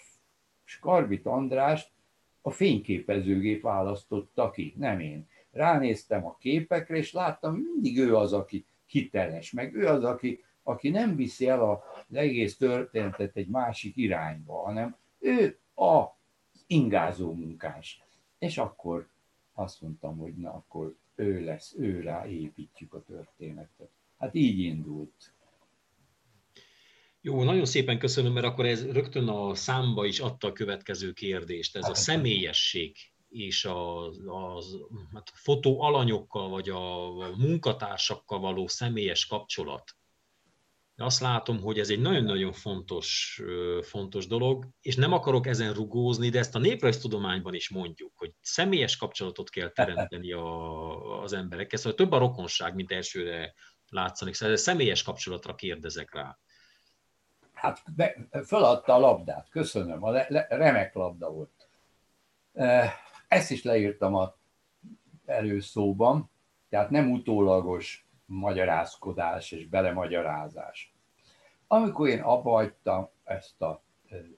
Skarbit 0.64 1.26
Andrást 1.26 1.90
a 2.40 2.50
fényképezőgép 2.50 3.62
választotta 3.62 4.50
ki, 4.50 4.74
nem 4.76 5.00
én 5.00 5.28
ránéztem 5.50 6.26
a 6.26 6.36
képekre, 6.36 6.96
és 6.96 7.12
láttam, 7.12 7.52
hogy 7.52 7.62
mindig 7.62 7.98
ő 7.98 8.16
az, 8.16 8.32
aki 8.32 8.64
hiteles, 8.86 9.52
meg 9.52 9.74
ő 9.74 9.86
az, 9.86 10.04
aki, 10.04 10.44
aki 10.62 10.88
nem 10.88 11.16
viszi 11.16 11.48
el 11.48 11.70
az 11.70 12.14
egész 12.16 12.56
történetet 12.56 13.36
egy 13.36 13.48
másik 13.48 13.96
irányba, 13.96 14.62
hanem 14.62 14.96
ő 15.18 15.58
a 15.74 16.04
ingázó 16.66 17.32
munkás. 17.32 18.02
És 18.38 18.58
akkor 18.58 19.08
azt 19.52 19.80
mondtam, 19.80 20.18
hogy 20.18 20.34
na 20.34 20.52
akkor 20.52 20.96
ő 21.20 21.44
lesz, 21.44 21.74
ő 21.78 22.00
rá 22.00 22.26
építjük 22.26 22.94
a 22.94 23.02
történetet. 23.02 23.90
Hát 24.18 24.34
így 24.34 24.58
indult. 24.58 25.34
Jó, 27.20 27.42
nagyon 27.42 27.64
szépen 27.64 27.98
köszönöm, 27.98 28.32
mert 28.32 28.46
akkor 28.46 28.66
ez 28.66 28.90
rögtön 28.90 29.28
a 29.28 29.54
számba 29.54 30.04
is 30.04 30.20
adta 30.20 30.46
a 30.46 30.52
következő 30.52 31.12
kérdést. 31.12 31.76
Ez 31.76 31.82
a 31.82 31.86
hát, 31.86 31.96
hát. 31.96 32.04
személyesség 32.04 32.96
és 33.28 33.64
a, 33.64 34.06
a 34.08 34.62
hát 35.12 35.30
fotó 35.34 35.80
alanyokkal, 35.80 36.48
vagy 36.48 36.68
a 36.68 37.10
munkatársakkal 37.36 38.38
való 38.38 38.66
személyes 38.68 39.26
kapcsolat. 39.26 39.96
Azt 41.00 41.20
látom, 41.20 41.60
hogy 41.60 41.78
ez 41.78 41.90
egy 41.90 42.00
nagyon-nagyon 42.00 42.52
fontos, 42.52 43.40
fontos 43.82 44.26
dolog, 44.26 44.68
és 44.80 44.96
nem 44.96 45.12
akarok 45.12 45.46
ezen 45.46 45.72
rugózni, 45.72 46.28
de 46.28 46.38
ezt 46.38 46.54
a 46.54 46.58
néprajztudományban 46.58 47.54
is 47.54 47.70
mondjuk, 47.70 48.12
hogy 48.16 48.32
személyes 48.40 48.96
kapcsolatot 48.96 49.50
kell 49.50 49.68
teremteni 49.68 50.32
a, 50.32 51.22
az 51.22 51.32
emberekkel. 51.32 51.78
Szóval 51.78 51.94
több 51.94 52.12
a 52.12 52.18
rokonság, 52.18 52.74
mint 52.74 52.92
elsőre 52.92 53.54
látszanik. 53.88 54.34
Szóval 54.34 54.56
személyes 54.56 55.02
kapcsolatra 55.02 55.54
kérdezek 55.54 56.14
rá. 56.14 56.38
Hát 57.52 57.82
be, 57.96 58.28
feladta 58.44 58.94
a 58.94 58.98
labdát, 58.98 59.48
köszönöm, 59.50 60.04
a 60.04 60.10
le, 60.10 60.26
le, 60.28 60.46
remek 60.48 60.94
labda 60.94 61.30
volt. 61.30 61.68
Ezt 63.28 63.50
is 63.50 63.62
leírtam 63.62 64.14
a 64.14 64.36
előszóban, 65.26 66.30
tehát 66.68 66.90
nem 66.90 67.10
utólagos 67.10 68.09
magyarázkodás 68.30 69.52
és 69.52 69.68
belemagyarázás. 69.68 70.94
Amikor 71.66 72.08
én 72.08 72.20
abba 72.20 72.50
hagytam 72.50 73.08
ezt 73.24 73.62
a 73.62 73.82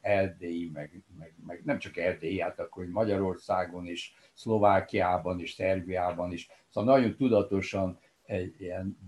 erdélyi, 0.01 0.71
meg, 0.71 1.03
meg, 1.19 1.35
meg 1.47 1.63
nem 1.65 1.79
csak 1.79 1.97
erdélyi, 1.97 2.41
hát 2.41 2.59
akkor 2.59 2.87
Magyarországon 2.87 3.87
is, 3.87 4.15
Szlovákiában 4.33 5.41
is, 5.41 5.53
Szerbiában 5.53 6.33
is, 6.33 6.49
szóval 6.69 6.95
nagyon 6.95 7.17
tudatosan 7.17 7.99
egy 8.23 8.61
ilyen 8.61 8.99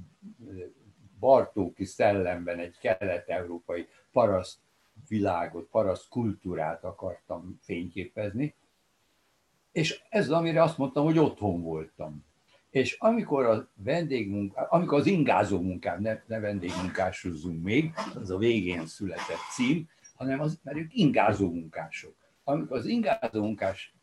Bartóki 1.19 1.85
szellemben 1.85 2.59
egy 2.59 2.79
kelet-európai 2.79 3.89
paraszt 4.13 4.59
világot, 5.09 5.69
paraszt 5.69 6.09
kultúrát 6.09 6.85
akartam 6.85 7.59
fényképezni, 7.63 8.55
és 9.73 10.03
ez 10.09 10.31
amire 10.31 10.63
azt 10.63 10.79
mondtam, 10.79 11.05
hogy 11.05 11.19
otthon 11.19 11.63
voltam. 11.63 12.25
És 12.75 12.97
amikor 12.99 13.45
a 13.45 13.69
vendégmunkám, 13.75 14.67
amikor 14.69 14.99
az 14.99 15.07
ingázó 15.07 15.61
munkám, 15.61 16.01
ne, 16.01 16.23
ne 16.27 16.39
vendégmunkásozunk 16.39 17.63
még, 17.63 17.93
az 18.15 18.31
a 18.31 18.39
végén 18.39 18.87
született 18.87 19.53
cím, 19.55 19.89
hanem 20.15 20.41
az, 20.41 20.61
mert 20.63 20.77
ők 20.77 20.95
ingázó 20.95 21.51
munkások. 21.51 22.15
Amikor 22.45 22.77
az 22.77 22.87
ingázó 22.87 23.43
munkás 23.43 23.95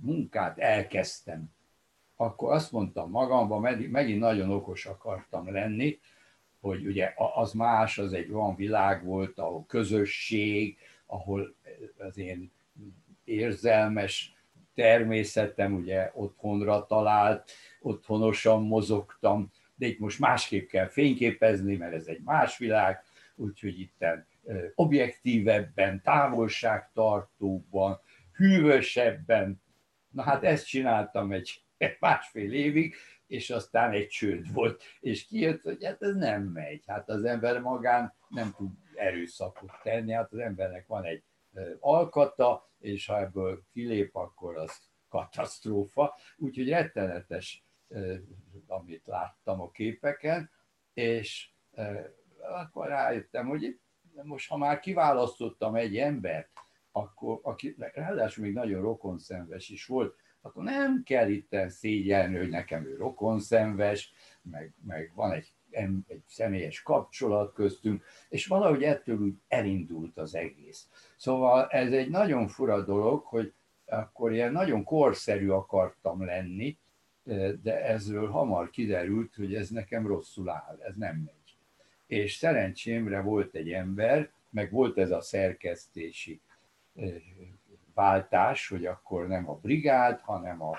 munkát 0.00 0.58
elkezdtem, 0.58 1.50
akkor 2.16 2.52
azt 2.52 2.72
mondtam 2.72 3.10
magamban, 3.10 3.76
megint 3.90 4.20
nagyon 4.20 4.50
okos 4.50 4.86
akartam 4.86 5.52
lenni, 5.52 5.98
hogy 6.60 6.86
ugye 6.86 7.14
az 7.34 7.52
más, 7.52 7.98
az 7.98 8.12
egy 8.12 8.32
olyan 8.32 8.56
világ 8.56 9.04
volt, 9.04 9.38
ahol 9.38 9.64
közösség, 9.66 10.78
ahol 11.06 11.54
az 11.98 12.18
én 12.18 12.50
érzelmes 13.24 14.35
természetem 14.76 15.74
ugye 15.74 16.10
otthonra 16.14 16.86
talált, 16.86 17.50
otthonosan 17.80 18.62
mozogtam, 18.62 19.50
de 19.74 19.86
itt 19.86 19.98
most 19.98 20.18
másképp 20.18 20.68
kell 20.68 20.88
fényképezni, 20.88 21.76
mert 21.76 21.94
ez 21.94 22.06
egy 22.06 22.20
más 22.24 22.58
világ, 22.58 23.02
úgyhogy 23.34 23.80
itt 23.80 24.04
objektívebben, 24.74 26.02
távolságtartóban, 26.02 28.00
hűvösebben. 28.32 29.62
Na 30.10 30.22
hát 30.22 30.44
ezt 30.44 30.66
csináltam 30.66 31.32
egy 31.32 31.62
másfél 32.00 32.52
évig, 32.52 32.94
és 33.26 33.50
aztán 33.50 33.92
egy 33.92 34.08
csőd 34.08 34.52
volt, 34.52 34.82
és 35.00 35.26
kijött, 35.26 35.62
hogy 35.62 35.84
hát 35.84 36.02
ez 36.02 36.14
nem 36.14 36.42
megy. 36.42 36.82
Hát 36.86 37.08
az 37.08 37.24
ember 37.24 37.60
magán 37.60 38.14
nem 38.28 38.54
tud 38.56 38.70
erőszakot 38.94 39.70
tenni, 39.82 40.12
hát 40.12 40.32
az 40.32 40.38
embernek 40.38 40.86
van 40.86 41.04
egy 41.04 41.22
alkata, 41.80 42.70
és 42.78 43.06
ha 43.06 43.20
ebből 43.20 43.62
kilép, 43.72 44.16
akkor 44.16 44.56
az 44.56 44.78
katasztrófa. 45.08 46.14
Úgyhogy 46.36 46.68
rettenetes, 46.68 47.64
amit 48.66 49.06
láttam 49.06 49.60
a 49.60 49.70
képeken, 49.70 50.50
és 50.94 51.50
akkor 52.40 52.86
rájöttem, 52.86 53.46
hogy 53.46 53.80
most 54.22 54.48
ha 54.48 54.56
már 54.56 54.80
kiválasztottam 54.80 55.74
egy 55.74 55.96
embert, 55.96 56.50
akkor, 56.92 57.40
aki 57.42 57.74
ráadásul 57.92 58.44
még 58.44 58.54
nagyon 58.54 58.82
rokonszenves 58.82 59.68
is 59.68 59.86
volt, 59.86 60.16
akkor 60.40 60.62
nem 60.62 61.02
kell 61.02 61.28
itt 61.28 61.56
szégyelni, 61.68 62.36
hogy 62.36 62.48
nekem 62.48 62.84
ő 62.84 62.96
rokonszenves, 62.96 64.12
meg, 64.42 64.74
meg 64.86 65.12
van 65.14 65.32
egy, 65.32 65.54
egy 65.70 66.22
személyes 66.26 66.82
kapcsolat 66.82 67.52
köztünk, 67.52 68.04
és 68.28 68.46
valahogy 68.46 68.82
ettől 68.82 69.18
úgy 69.18 69.34
elindult 69.48 70.18
az 70.18 70.34
egész. 70.34 70.88
Szóval 71.16 71.66
ez 71.66 71.92
egy 71.92 72.10
nagyon 72.10 72.48
fura 72.48 72.84
dolog, 72.84 73.24
hogy 73.24 73.52
akkor 73.86 74.32
ilyen 74.32 74.52
nagyon 74.52 74.84
korszerű 74.84 75.48
akartam 75.48 76.24
lenni, 76.24 76.78
de 77.62 77.84
ezről 77.84 78.30
hamar 78.30 78.70
kiderült, 78.70 79.34
hogy 79.34 79.54
ez 79.54 79.70
nekem 79.70 80.06
rosszul 80.06 80.48
áll, 80.48 80.78
ez 80.82 80.96
nem 80.96 81.16
megy. 81.16 81.56
És 82.06 82.34
szerencsémre 82.34 83.20
volt 83.20 83.54
egy 83.54 83.72
ember, 83.72 84.30
meg 84.50 84.70
volt 84.70 84.98
ez 84.98 85.10
a 85.10 85.20
szerkesztési 85.20 86.40
váltás, 87.94 88.68
hogy 88.68 88.86
akkor 88.86 89.26
nem 89.26 89.50
a 89.50 89.54
brigád, 89.54 90.20
hanem 90.20 90.62
a 90.62 90.78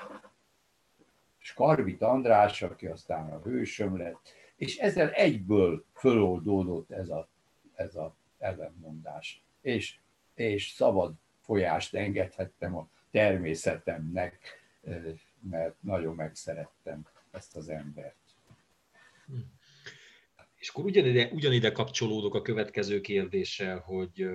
Skarbit 1.38 2.02
András, 2.02 2.62
aki 2.62 2.86
aztán 2.88 3.32
a 3.32 3.41
hősöm 3.41 3.97
lett, 3.97 4.34
és 4.56 4.78
ezzel 4.78 5.10
egyből 5.10 5.86
föloldódott 5.93 6.91
ez 6.91 7.10
a, 7.10 7.28
ez 7.76 7.95
a 7.95 8.15
ellenmondás. 8.38 9.43
És, 9.62 10.00
és 10.39 10.69
szabad 10.69 11.13
folyást 11.41 11.95
engedhettem 11.95 12.76
a 12.76 12.89
természetemnek, 13.12 14.39
mert 15.39 15.76
nagyon 15.82 16.15
megszerettem 16.15 17.08
ezt 17.32 17.56
az 17.56 17.69
embert. 17.69 18.15
És 20.56 20.69
akkor 20.69 20.86
ugyanide, 20.86 21.28
ugyanide 21.32 21.71
kapcsolódok 21.71 22.36
a 22.36 22.41
következő 22.41 23.02
kérdéssel, 23.02 23.80
hogy 23.80 24.30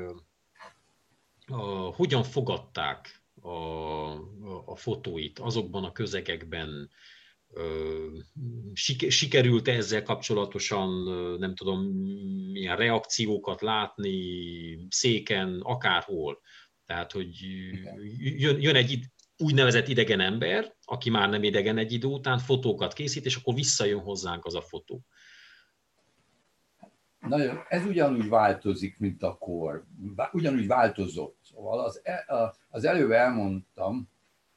a, 1.47 1.95
hogyan 1.95 2.23
fogadták 2.23 3.23
a, 3.41 3.49
a, 3.49 4.63
a 4.65 4.77
fotóit 4.77 5.39
azokban 5.39 5.85
a 5.85 5.93
közegekben, 5.93 6.91
sikerült 9.09 9.69
ezzel 9.69 10.03
kapcsolatosan, 10.03 10.91
nem 11.39 11.55
tudom, 11.55 11.81
milyen 12.53 12.77
reakciókat 12.77 13.61
látni 13.61 14.17
széken, 14.89 15.61
akárhol. 15.63 16.41
Tehát, 16.87 17.13
hogy 17.13 17.29
jön, 18.19 18.61
jön 18.61 18.75
egy 18.75 19.05
úgynevezett 19.39 19.89
idegen 19.89 20.21
ember, 20.21 20.75
aki 20.85 21.11
már 21.11 21.29
nem 21.29 21.43
idegen 21.43 21.79
egy 21.79 21.93
idő 21.93 22.07
után, 22.07 22.39
fotókat 22.39 22.93
készít, 22.93 23.25
és 23.25 23.37
akkor 23.37 23.55
visszajön 23.55 24.01
hozzánk 24.01 24.45
az 24.45 24.55
a 24.55 24.61
fotó. 24.61 25.05
Nagyon, 27.19 27.59
ez 27.69 27.85
ugyanúgy 27.85 28.29
változik, 28.29 28.99
mint 28.99 29.23
a 29.23 29.37
kor. 29.39 29.85
Ugyanúgy 30.33 30.67
változott. 30.67 31.37
Szóval 31.43 31.85
az, 31.85 32.01
e, 32.05 32.25
az 32.69 32.85
előbb 32.85 33.11
elmondtam, 33.11 34.11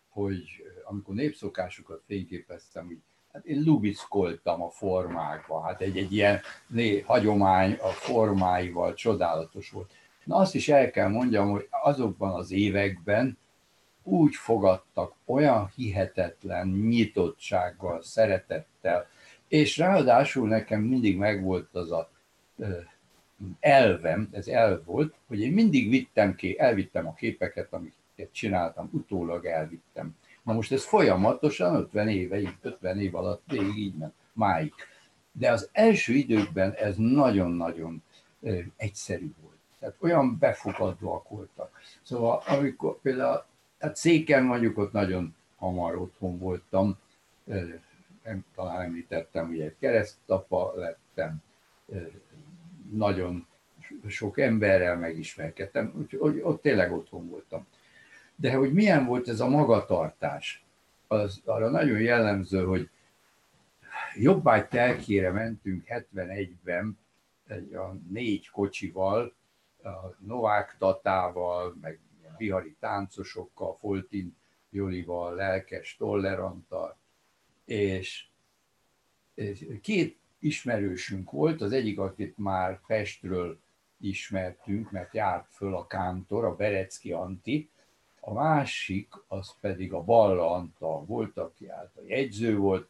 hogy 0.08 0.44
amikor 0.86 1.16
népszokásokat 1.16 2.04
fényképeztem, 2.08 2.86
hogy 2.86 2.98
hát 3.34 3.46
én 3.46 3.64
lubickoltam 3.66 4.62
a 4.62 4.70
formákba, 4.70 5.62
hát 5.62 5.82
egy, 5.82 5.98
egy 5.98 6.14
ilyen 6.14 6.42
né, 6.68 7.00
hagyomány 7.00 7.72
a 7.72 7.88
formáival 7.88 8.94
csodálatos 8.94 9.70
volt. 9.70 9.92
Na 10.24 10.36
azt 10.36 10.56
is 10.56 10.70
el 10.70 10.92
kell 10.92 11.08
mondjam, 11.08 11.52
hogy 11.52 11.68
azokban 11.70 12.34
az 12.34 12.52
években 12.52 13.38
úgy 14.04 14.36
fogadtak 14.36 15.14
olyan 15.26 15.72
hihetetlen 15.76 16.68
nyitottsággal, 16.68 18.02
szeretettel, 18.02 19.08
és 19.48 19.78
ráadásul 19.78 20.48
nekem 20.48 20.82
mindig 20.82 21.18
megvolt 21.18 21.76
az 21.76 21.92
a 21.92 22.10
elvem, 23.60 24.30
ez 24.32 24.48
elv 24.48 24.86
volt, 24.86 25.16
hogy 25.28 25.40
én 25.40 25.54
mindig 25.54 25.90
vittem 25.90 26.36
ki, 26.36 26.60
elvittem 26.60 27.08
a 27.08 27.14
képeket, 27.14 27.74
amiket 27.74 28.30
csináltam, 28.32 28.90
utólag 28.92 29.46
elvittem. 29.46 30.16
Na 30.46 30.54
most 30.54 30.72
ez 30.72 30.86
folyamatosan 30.86 31.76
50 31.76 32.08
éve, 32.08 32.58
50 32.62 33.00
év 33.00 33.16
alatt 33.16 33.42
végig 33.48 33.78
így 33.78 33.96
ment, 33.96 34.14
máig. 34.34 34.74
De 35.32 35.52
az 35.52 35.70
első 35.72 36.14
időkben 36.14 36.72
ez 36.72 36.96
nagyon-nagyon 36.98 38.04
egyszerű 38.76 39.34
volt. 39.42 39.58
Tehát 39.80 39.96
olyan 40.00 40.38
befogadóak 40.40 41.30
voltak. 41.30 41.80
Szóval 42.02 42.42
amikor 42.48 43.02
például, 43.02 43.46
hát 43.80 43.96
széken 43.96 44.44
mondjuk 44.44 44.78
ott 44.78 44.92
nagyon 44.92 45.36
hamar 45.58 45.96
otthon 45.96 46.38
voltam, 46.38 46.98
talán 48.56 48.82
említettem, 48.82 49.48
hogy 49.48 49.60
egy 49.60 49.76
keresztapa 49.80 50.74
lettem, 50.76 51.44
nagyon 52.92 53.48
sok 54.08 54.40
emberrel 54.40 54.98
megismerkedtem, 54.98 55.94
úgyhogy 55.98 56.40
ott 56.44 56.62
tényleg 56.62 56.94
otthon 56.94 57.30
voltam. 57.30 57.68
De 58.36 58.54
hogy 58.54 58.74
milyen 58.74 59.06
volt 59.06 59.28
ez 59.28 59.40
a 59.40 59.48
magatartás, 59.48 60.66
az 61.08 61.42
arra 61.46 61.70
nagyon 61.70 62.00
jellemző, 62.00 62.66
hogy 62.66 62.90
jobbágy 64.16 64.68
telkére 64.68 65.32
mentünk 65.32 65.84
71-ben 65.88 66.98
egy 67.48 67.74
a 67.74 67.96
négy 68.10 68.50
kocsival, 68.50 69.34
a 69.84 70.16
Novák 70.20 70.76
Tatával, 70.78 71.78
meg 71.82 72.00
bihari 72.38 72.76
táncosokkal, 72.80 73.76
Foltin 73.76 74.36
Jolival, 74.70 75.36
lelkes 75.36 75.96
Tolleranttal, 75.98 76.98
és 77.66 78.26
két 79.82 80.18
ismerősünk 80.40 81.32
volt, 81.32 81.62
az 81.62 81.72
egyik, 81.72 82.00
akit 82.00 82.38
már 82.38 82.82
Pestről 82.88 83.60
ismertünk, 84.00 84.92
mert 84.92 85.14
járt 85.14 85.54
föl 85.54 85.76
a 85.76 85.88
kántor, 85.88 86.46
a 86.46 86.56
Berecki 86.56 87.12
Anti, 87.12 87.70
a 88.28 88.34
másik, 88.34 89.14
az 89.28 89.56
pedig 89.60 89.94
a 89.94 90.04
Balla 90.04 90.52
Antal 90.52 91.06
volt, 91.06 91.38
aki 91.38 91.68
állt 91.68 91.96
a 91.96 92.02
jegyző 92.08 92.58
volt, 92.58 92.90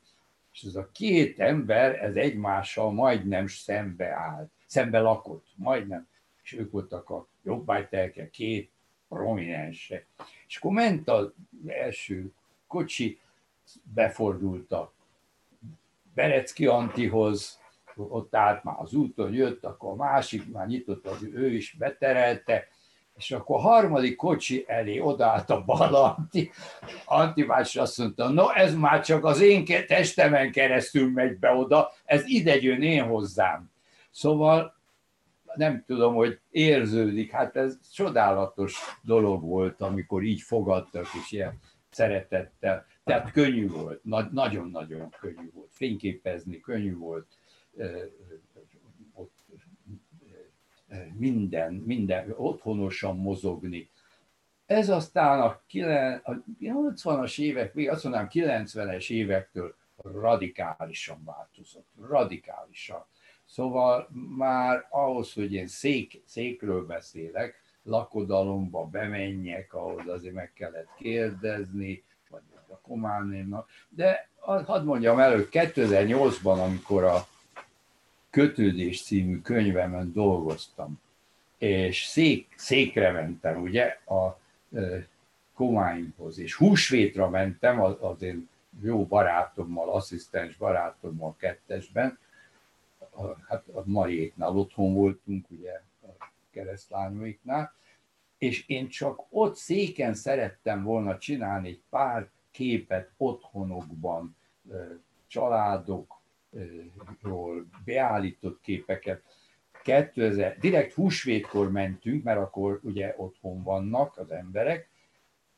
és 0.53 0.63
ez 0.63 0.75
a 0.75 0.89
két 0.91 1.39
ember, 1.39 2.03
ez 2.03 2.15
egymással 2.15 2.91
majdnem 2.91 3.47
szembe 3.47 4.13
állt, 4.13 4.49
szembe 4.65 4.99
lakott, 4.99 5.45
majdnem, 5.55 6.07
és 6.43 6.53
ők 6.53 6.71
voltak 6.71 7.09
a 7.09 7.27
jobbájtelke, 7.43 8.29
két 8.29 8.71
prominense. 9.07 10.05
És 10.47 10.57
akkor 10.57 10.71
ment 10.71 11.09
az 11.09 11.31
első 11.67 12.31
kocsi, 12.67 13.19
befordult 13.83 14.71
a 14.71 14.93
Berecki 16.13 16.65
Antihoz, 16.67 17.59
ott 17.95 18.35
állt 18.35 18.63
már 18.63 18.75
az 18.79 18.93
úton, 18.93 19.33
jött, 19.33 19.63
akkor 19.63 19.91
a 19.91 19.95
másik 19.95 20.51
már 20.51 20.67
nyitott, 20.67 21.07
az 21.07 21.23
ő 21.23 21.53
is 21.53 21.75
beterelte, 21.77 22.67
és 23.17 23.31
akkor 23.31 23.55
a 23.55 23.61
harmadik 23.61 24.15
kocsi 24.15 24.63
elé 24.67 24.99
odállt 24.99 25.49
a 25.49 25.63
bal 25.63 25.95
Anti, 25.95 26.51
Anti 27.05 27.43
más 27.43 27.75
azt 27.75 27.97
mondta, 27.97 28.29
no 28.29 28.49
ez 28.53 28.75
már 28.75 29.03
csak 29.03 29.25
az 29.25 29.41
én 29.41 29.65
testemen 29.87 30.51
keresztül 30.51 31.11
megy 31.11 31.39
be 31.39 31.51
oda, 31.51 31.91
ez 32.05 32.23
ide 32.25 32.55
jön 32.55 32.81
én 32.81 33.03
hozzám. 33.03 33.71
Szóval 34.11 34.75
nem 35.55 35.83
tudom, 35.87 36.15
hogy 36.15 36.39
érződik, 36.51 37.31
hát 37.31 37.55
ez 37.55 37.77
csodálatos 37.93 38.79
dolog 39.01 39.43
volt, 39.43 39.81
amikor 39.81 40.23
így 40.23 40.41
fogadtak, 40.41 41.07
és 41.23 41.31
ilyen 41.31 41.59
szeretettel. 41.89 42.85
Tehát 43.03 43.31
könnyű 43.31 43.69
volt, 43.69 44.03
nagyon-nagyon 44.31 45.15
könnyű 45.19 45.51
volt. 45.53 45.69
Fényképezni 45.71 46.59
könnyű 46.59 46.97
volt, 46.97 47.27
minden, 51.17 51.73
minden, 51.73 52.33
otthonosan 52.37 53.17
mozogni. 53.17 53.89
Ez 54.65 54.89
aztán 54.89 55.41
a 55.41 55.61
80-as 56.61 57.39
évek, 57.39 57.75
azt 57.89 58.03
mondanám 58.03 58.29
90-es 58.31 59.09
évektől 59.09 59.75
radikálisan 60.03 61.23
változott. 61.25 61.87
Radikálisan. 62.07 63.05
Szóval 63.45 64.09
már 64.37 64.87
ahhoz, 64.89 65.33
hogy 65.33 65.53
én 65.53 65.67
szék, 65.67 66.21
székről 66.25 66.85
beszélek, 66.85 67.61
lakodalomba 67.83 68.85
bemenjek, 68.85 69.73
ahhoz 69.73 70.07
azért 70.07 70.33
meg 70.33 70.53
kellett 70.53 70.89
kérdezni, 70.97 72.03
vagy 72.29 72.41
a 72.67 72.79
kománémnak. 72.81 73.69
De 73.89 74.29
hadd 74.39 74.83
mondjam 74.83 75.19
elő, 75.19 75.47
2008-ban, 75.51 76.63
amikor 76.63 77.03
a 77.03 77.27
Kötődés 78.35 79.03
című 79.03 79.41
könyvemen 79.41 80.11
dolgoztam, 80.13 81.01
és 81.57 82.03
szék, 82.03 82.53
székre 82.57 83.11
mentem, 83.11 83.61
ugye, 83.61 83.99
a 84.05 84.39
komáimhoz, 85.53 86.39
és 86.39 86.55
húsvétra 86.55 87.29
mentem 87.29 87.81
az, 87.81 87.95
az 87.99 88.21
én 88.21 88.49
jó 88.81 89.05
barátommal, 89.05 89.89
asszisztens 89.89 90.55
barátommal 90.55 91.35
kettesben, 91.37 92.17
hát 93.47 93.67
a 93.73 93.81
Mariéknál 93.85 94.57
otthon 94.57 94.93
voltunk, 94.93 95.45
ugye 95.49 95.81
a 96.01 96.29
keresztlányaiknál, 96.51 97.73
és 98.37 98.67
én 98.67 98.87
csak 98.87 99.25
ott 99.29 99.55
széken 99.55 100.13
szerettem 100.13 100.83
volna 100.83 101.17
csinálni 101.17 101.67
egy 101.67 101.81
pár 101.89 102.29
képet 102.51 103.11
otthonokban, 103.17 104.35
családokról 106.55 107.65
beállított 107.85 108.61
képeket. 108.61 109.23
2000, 109.83 110.57
direkt 110.57 110.93
húsvétkor 110.93 111.71
mentünk, 111.71 112.23
mert 112.23 112.39
akkor 112.39 112.79
ugye 112.83 113.13
otthon 113.17 113.63
vannak 113.63 114.17
az 114.17 114.31
emberek. 114.31 114.89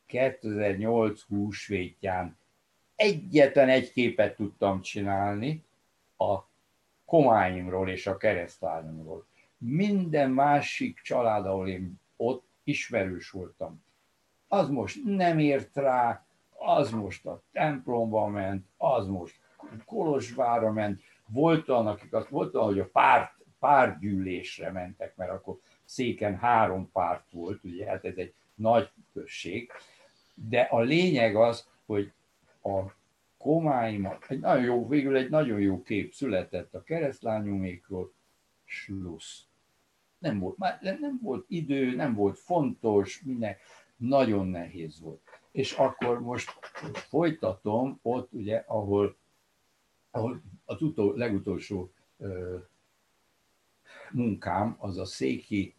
2008 0.06 1.22
húsvétján 1.22 2.38
egyetlen 2.96 3.70
egy 3.70 3.92
képet 3.92 4.36
tudtam 4.36 4.82
csinálni 4.82 5.64
a 6.18 6.40
komáimról 7.06 7.90
és 7.90 8.08
a 8.08 8.18
keresztlányomról. 8.18 9.26
Minden 9.58 10.32
másik 10.32 11.00
család, 11.02 11.46
ahol 11.46 11.68
én 11.68 12.00
ott 12.16 12.46
ismerős 12.64 13.30
voltam, 13.30 13.84
az 14.48 14.70
most 14.70 15.04
nem 15.04 15.40
ért 15.40 15.76
rá, 15.76 16.26
az 16.50 16.92
most 16.92 17.26
a 17.26 17.42
templomba 17.52 18.28
ment, 18.28 18.66
az 18.78 19.08
most 19.08 19.40
Kolozsvára 19.86 20.72
ment, 20.72 21.02
volt 21.28 21.70
olyan, 21.70 21.88
akik 21.88 22.14
azt 22.14 22.30
volt 22.30 22.56
olyan, 22.56 22.68
hogy 22.68 22.80
a 22.80 22.90
párt, 22.92 23.32
pártgyűlésre 23.60 24.72
mentek, 24.72 25.16
mert 25.16 25.32
akkor 25.32 25.60
széken 25.86 26.38
három 26.38 26.92
párt 26.92 27.32
volt, 27.32 27.64
ugye, 27.64 27.86
hát 27.86 28.06
ez 28.06 28.16
egy 28.16 28.34
nagy 28.56 28.92
község, 29.14 29.72
de 30.34 30.62
a 30.62 30.80
lényeg 30.80 31.36
az, 31.36 31.70
hogy 31.86 32.12
a 32.64 32.80
komáimat, 33.38 34.26
egy 34.28 34.40
nagyon 34.40 34.64
jó, 34.64 34.88
végül 34.88 35.16
egy 35.16 35.30
nagyon 35.30 35.60
jó 35.60 35.82
kép 35.82 36.14
született 36.14 36.74
a 36.74 36.84
keresztlányomékról, 36.84 38.14
slussz. 38.66 39.46
Nem 40.18 40.40
volt, 40.40 40.58
már 40.58 40.80
nem 40.82 41.20
volt 41.22 41.46
idő, 41.48 41.96
nem 41.96 42.14
volt 42.14 42.38
fontos, 42.38 43.22
minden, 43.22 43.56
nagyon 43.98 44.48
nehéz 44.48 45.02
volt. 45.02 45.22
És 45.52 45.72
akkor 45.72 46.22
most 46.22 46.52
folytatom 46.94 48.00
ott, 48.02 48.34
ugye, 48.34 48.64
ahol, 48.68 49.18
ahol 50.18 50.42
az 50.66 50.82
utol, 50.82 51.18
legutolsó 51.18 51.92
ö, 52.18 52.58
munkám, 54.12 54.76
az 54.80 54.98
a 54.98 55.06
széki 55.06 55.76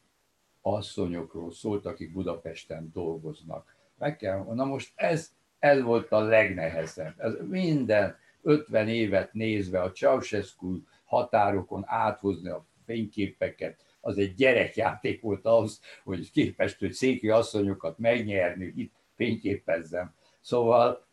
asszonyokról 0.60 1.52
szólt, 1.52 1.86
akik 1.86 2.12
Budapesten 2.12 2.90
dolgoznak. 2.92 3.76
Meg 3.98 4.16
kell, 4.16 4.44
na 4.54 4.64
most 4.64 4.92
ez 4.94 5.36
ez 5.58 5.82
volt 5.82 6.12
a 6.12 6.20
legnehezebb. 6.20 7.14
Ez 7.16 7.32
minden 7.48 8.16
50 8.42 8.88
évet 8.88 9.32
nézve 9.32 9.82
a 9.82 9.92
Ceausescu 9.92 10.80
határokon 11.04 11.82
áthozni 11.86 12.48
a 12.48 12.66
fényképeket, 12.84 13.84
az 14.00 14.18
egy 14.18 14.34
gyerekjáték 14.34 15.20
volt 15.20 15.44
ahhoz, 15.44 15.80
hogy 16.04 16.30
képest, 16.30 16.78
hogy 16.78 16.92
széki 16.92 17.28
asszonyokat 17.28 17.98
megnyerni, 17.98 18.72
itt 18.76 18.92
fényképezzem. 19.14 20.14
Szóval 20.40 21.06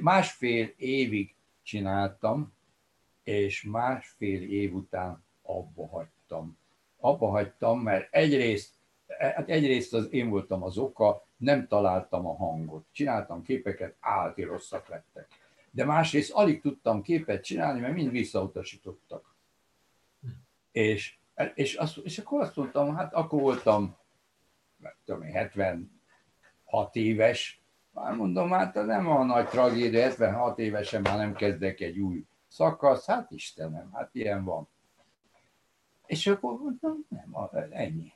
másfél 0.00 0.72
évig 0.76 1.34
csináltam, 1.62 2.52
és 3.22 3.62
másfél 3.62 4.42
év 4.42 4.74
után 4.74 5.24
abba 5.42 5.86
hagytam. 5.86 6.58
Abba 7.00 7.28
hagytam, 7.28 7.80
mert 7.80 8.14
egyrészt, 8.14 8.74
hát 9.18 9.48
egyrészt 9.48 9.94
az 9.94 10.12
én 10.12 10.28
voltam 10.28 10.62
az 10.62 10.78
oka, 10.78 11.26
nem 11.36 11.66
találtam 11.66 12.26
a 12.26 12.36
hangot. 12.36 12.86
Csináltam 12.92 13.42
képeket, 13.42 13.96
állati 14.00 14.42
rosszak 14.42 14.88
lettek. 14.88 15.28
De 15.70 15.84
másrészt 15.84 16.32
alig 16.32 16.60
tudtam 16.60 17.02
képet 17.02 17.44
csinálni, 17.44 17.80
mert 17.80 17.94
mind 17.94 18.10
visszautasítottak. 18.10 19.34
És, 20.72 21.16
és, 21.54 21.74
azt, 21.74 21.96
és 21.96 22.18
akkor 22.18 22.40
azt 22.40 22.56
mondtam, 22.56 22.94
hát 22.94 23.14
akkor 23.14 23.40
voltam, 23.40 23.96
tudom 25.04 25.22
én, 25.22 25.32
76 25.32 26.96
éves, 26.96 27.60
már 27.90 28.14
mondom, 28.14 28.50
hát 28.50 28.74
nem 28.74 29.08
a 29.08 29.24
nagy 29.24 29.48
tragédia, 29.48 30.00
76 30.00 30.58
évesen 30.58 31.02
már 31.02 31.16
nem 31.16 31.34
kezdek 31.34 31.80
egy 31.80 31.98
új 31.98 32.24
szakasz, 32.52 33.06
hát 33.06 33.30
Istenem, 33.30 33.90
hát 33.92 34.14
ilyen 34.14 34.44
van. 34.44 34.68
És 36.06 36.26
akkor 36.26 36.58
mondtam, 36.58 37.06
nem, 37.08 37.36
ennyi 37.70 38.12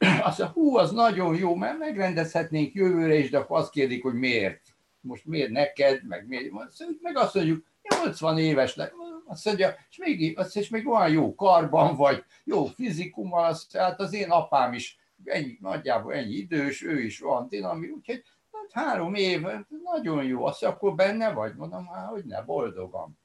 Azt 0.28 0.38
mondja, 0.38 0.46
hú, 0.46 0.76
az 0.76 0.90
nagyon 0.90 1.36
jó, 1.36 1.54
mert 1.54 1.78
megrendezhetnénk 1.78 2.74
jövőre 2.74 3.14
is, 3.14 3.30
de 3.30 3.38
akkor 3.38 3.58
azt 3.58 3.70
kérdik, 3.70 4.02
hogy 4.02 4.14
miért 4.14 4.60
most 5.00 5.24
miért 5.24 5.50
neked, 5.50 6.06
meg 6.06 6.26
miért, 6.26 6.52
meg 7.00 7.16
azt 7.16 7.34
mondjuk, 7.34 7.66
80 8.04 8.38
éves 8.38 8.76
le, 8.76 8.92
azt 9.26 9.44
mondja, 9.44 9.74
és 9.90 9.96
még, 9.96 10.38
azt, 10.38 10.56
és 10.56 10.68
még 10.68 10.88
olyan 10.88 11.10
jó 11.10 11.34
karban 11.34 11.96
vagy, 11.96 12.24
jó 12.44 12.64
fizikummal, 12.64 13.44
azt, 13.44 13.76
hát 13.76 14.00
az 14.00 14.12
én 14.12 14.30
apám 14.30 14.72
is 14.72 14.98
ennyi, 15.24 15.58
nagyjából 15.60 16.14
ennyi 16.14 16.34
idős, 16.34 16.82
ő 16.82 17.00
is 17.00 17.20
van 17.20 17.48
dinami, 17.48 17.88
úgyhogy 17.88 18.22
hát 18.52 18.84
három 18.84 19.14
év, 19.14 19.46
nagyon 19.82 20.24
jó, 20.24 20.44
azt 20.44 20.64
akkor 20.64 20.94
benne 20.94 21.32
vagy? 21.32 21.54
Mondom, 21.54 21.86
hát 21.86 22.08
hogy 22.08 22.24
ne, 22.24 22.42
boldogan. 22.42 23.18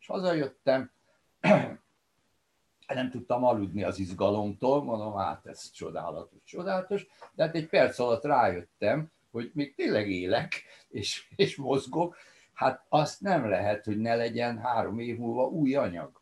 És 0.00 0.06
hazajöttem, 0.06 0.90
nem 2.94 3.10
tudtam 3.10 3.44
aludni 3.44 3.82
az 3.82 3.98
izgalomtól, 3.98 4.84
mondom, 4.84 5.16
hát 5.16 5.46
ez 5.46 5.70
csodálatos, 5.70 6.42
csodálatos, 6.44 7.06
de 7.34 7.44
hát 7.44 7.54
egy 7.54 7.68
perc 7.68 7.98
alatt 7.98 8.24
rájöttem, 8.24 9.10
hogy 9.30 9.50
még 9.54 9.74
tényleg 9.74 10.10
élek, 10.10 10.62
és, 10.88 11.28
és 11.36 11.56
mozgok, 11.56 12.16
hát 12.52 12.84
azt 12.88 13.20
nem 13.20 13.48
lehet, 13.48 13.84
hogy 13.84 13.98
ne 13.98 14.14
legyen 14.14 14.58
három 14.58 14.98
év 14.98 15.18
múlva 15.18 15.46
új 15.46 15.74
anyag. 15.74 16.20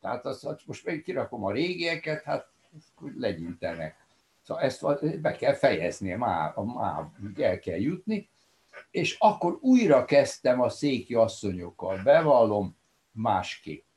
Tehát 0.00 0.24
azt, 0.24 0.66
most 0.66 0.84
még 0.84 1.02
kirakom 1.02 1.44
a 1.44 1.52
régieket, 1.52 2.22
hát 2.22 2.48
legyintenek. 3.16 4.06
Szóval 4.42 4.62
ezt 4.62 5.20
be 5.20 5.36
kell 5.36 5.54
fejezni, 5.54 6.14
már, 6.14 6.54
már 6.54 7.10
el 7.36 7.58
kell 7.58 7.78
jutni, 7.78 8.28
és 8.90 9.16
akkor 9.18 9.58
újra 9.60 10.04
kezdtem 10.04 10.60
a 10.60 10.68
széki 10.68 11.14
asszonyokkal, 11.14 12.00
bevallom, 12.02 12.76
másképp. 13.12 13.87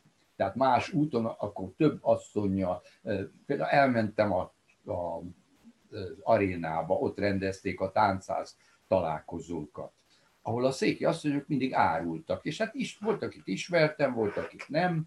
Tehát 0.42 0.56
más 0.56 0.94
úton, 0.94 1.26
akkor 1.26 1.70
több 1.78 1.98
asszonyjal, 2.02 2.82
például 3.46 3.70
elmentem 3.70 4.32
a, 4.34 4.42
a 4.92 5.22
arénába, 6.24 6.94
ott 6.94 7.20
rendezték 7.20 7.80
a 7.80 7.92
táncház 7.92 8.58
találkozókat, 8.88 9.92
ahol 10.42 10.66
a 10.66 10.72
széki 10.72 11.06
asszonyok 11.06 11.48
mindig 11.48 11.74
árultak, 11.74 12.46
és 12.46 12.58
hát 12.58 12.76
is, 12.76 12.98
volt, 12.98 13.24
akit 13.24 13.48
ismertem, 13.48 14.14
volt, 14.14 14.38
akit 14.38 14.66
nem, 14.68 15.04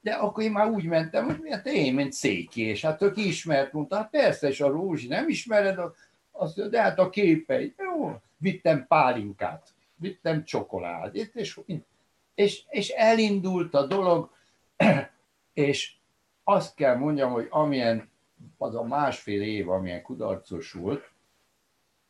de 0.00 0.12
akkor 0.12 0.42
én 0.42 0.52
már 0.52 0.70
úgy 0.70 0.84
mentem, 0.84 1.24
hogy 1.24 1.40
hát 1.50 1.66
én, 1.66 1.94
mint 1.94 2.12
széki, 2.12 2.62
és 2.62 2.84
hát 2.84 2.98
tök 2.98 3.16
ismert, 3.16 3.72
mondta, 3.72 3.96
hát 3.96 4.10
persze, 4.10 4.48
és 4.48 4.60
a 4.60 4.70
Rózsi 4.70 5.06
nem 5.06 5.28
ismered, 5.28 5.78
azt, 6.30 6.68
de 6.68 6.82
hát 6.82 6.98
a 6.98 7.10
képei, 7.10 7.74
jó, 7.78 8.20
vittem 8.36 8.86
pálinkát, 8.86 9.74
vittem 9.96 10.44
csokoládét, 10.44 11.34
és, 11.34 11.60
és, 12.42 12.62
és 12.68 12.88
elindult 12.88 13.74
a 13.74 13.86
dolog, 13.86 14.30
És 15.52 15.94
azt 16.44 16.74
kell 16.74 16.96
mondjam, 16.96 17.32
hogy 17.32 17.46
amilyen 17.50 18.10
az 18.58 18.74
a 18.74 18.82
másfél 18.82 19.42
év, 19.42 19.68
amilyen 19.68 20.02
kudarcos 20.02 20.72
volt, 20.72 21.10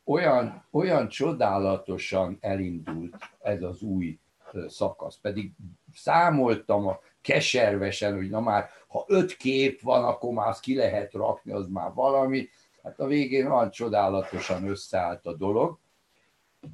olyan, 0.03 0.65
olyan 0.71 1.07
csodálatosan 1.07 2.37
elindult 2.41 3.15
ez 3.41 3.61
az 3.61 3.81
új 3.81 4.19
szakasz. 4.67 5.17
Pedig 5.17 5.51
számoltam 5.93 6.87
a 6.87 6.99
keservesen, 7.21 8.15
hogy 8.15 8.29
na 8.29 8.39
már, 8.39 8.69
ha 8.87 9.05
öt 9.07 9.37
kép 9.37 9.81
van, 9.81 10.03
akkor 10.03 10.33
már 10.33 10.47
azt 10.47 10.61
ki 10.61 10.75
lehet 10.75 11.13
rakni, 11.13 11.51
az 11.51 11.67
már 11.67 11.93
valami. 11.93 12.49
Hát 12.83 12.99
a 12.99 13.05
végén 13.05 13.51
olyan 13.51 13.71
csodálatosan 13.71 14.67
összeállt 14.67 15.25
a 15.25 15.33
dolog, 15.33 15.77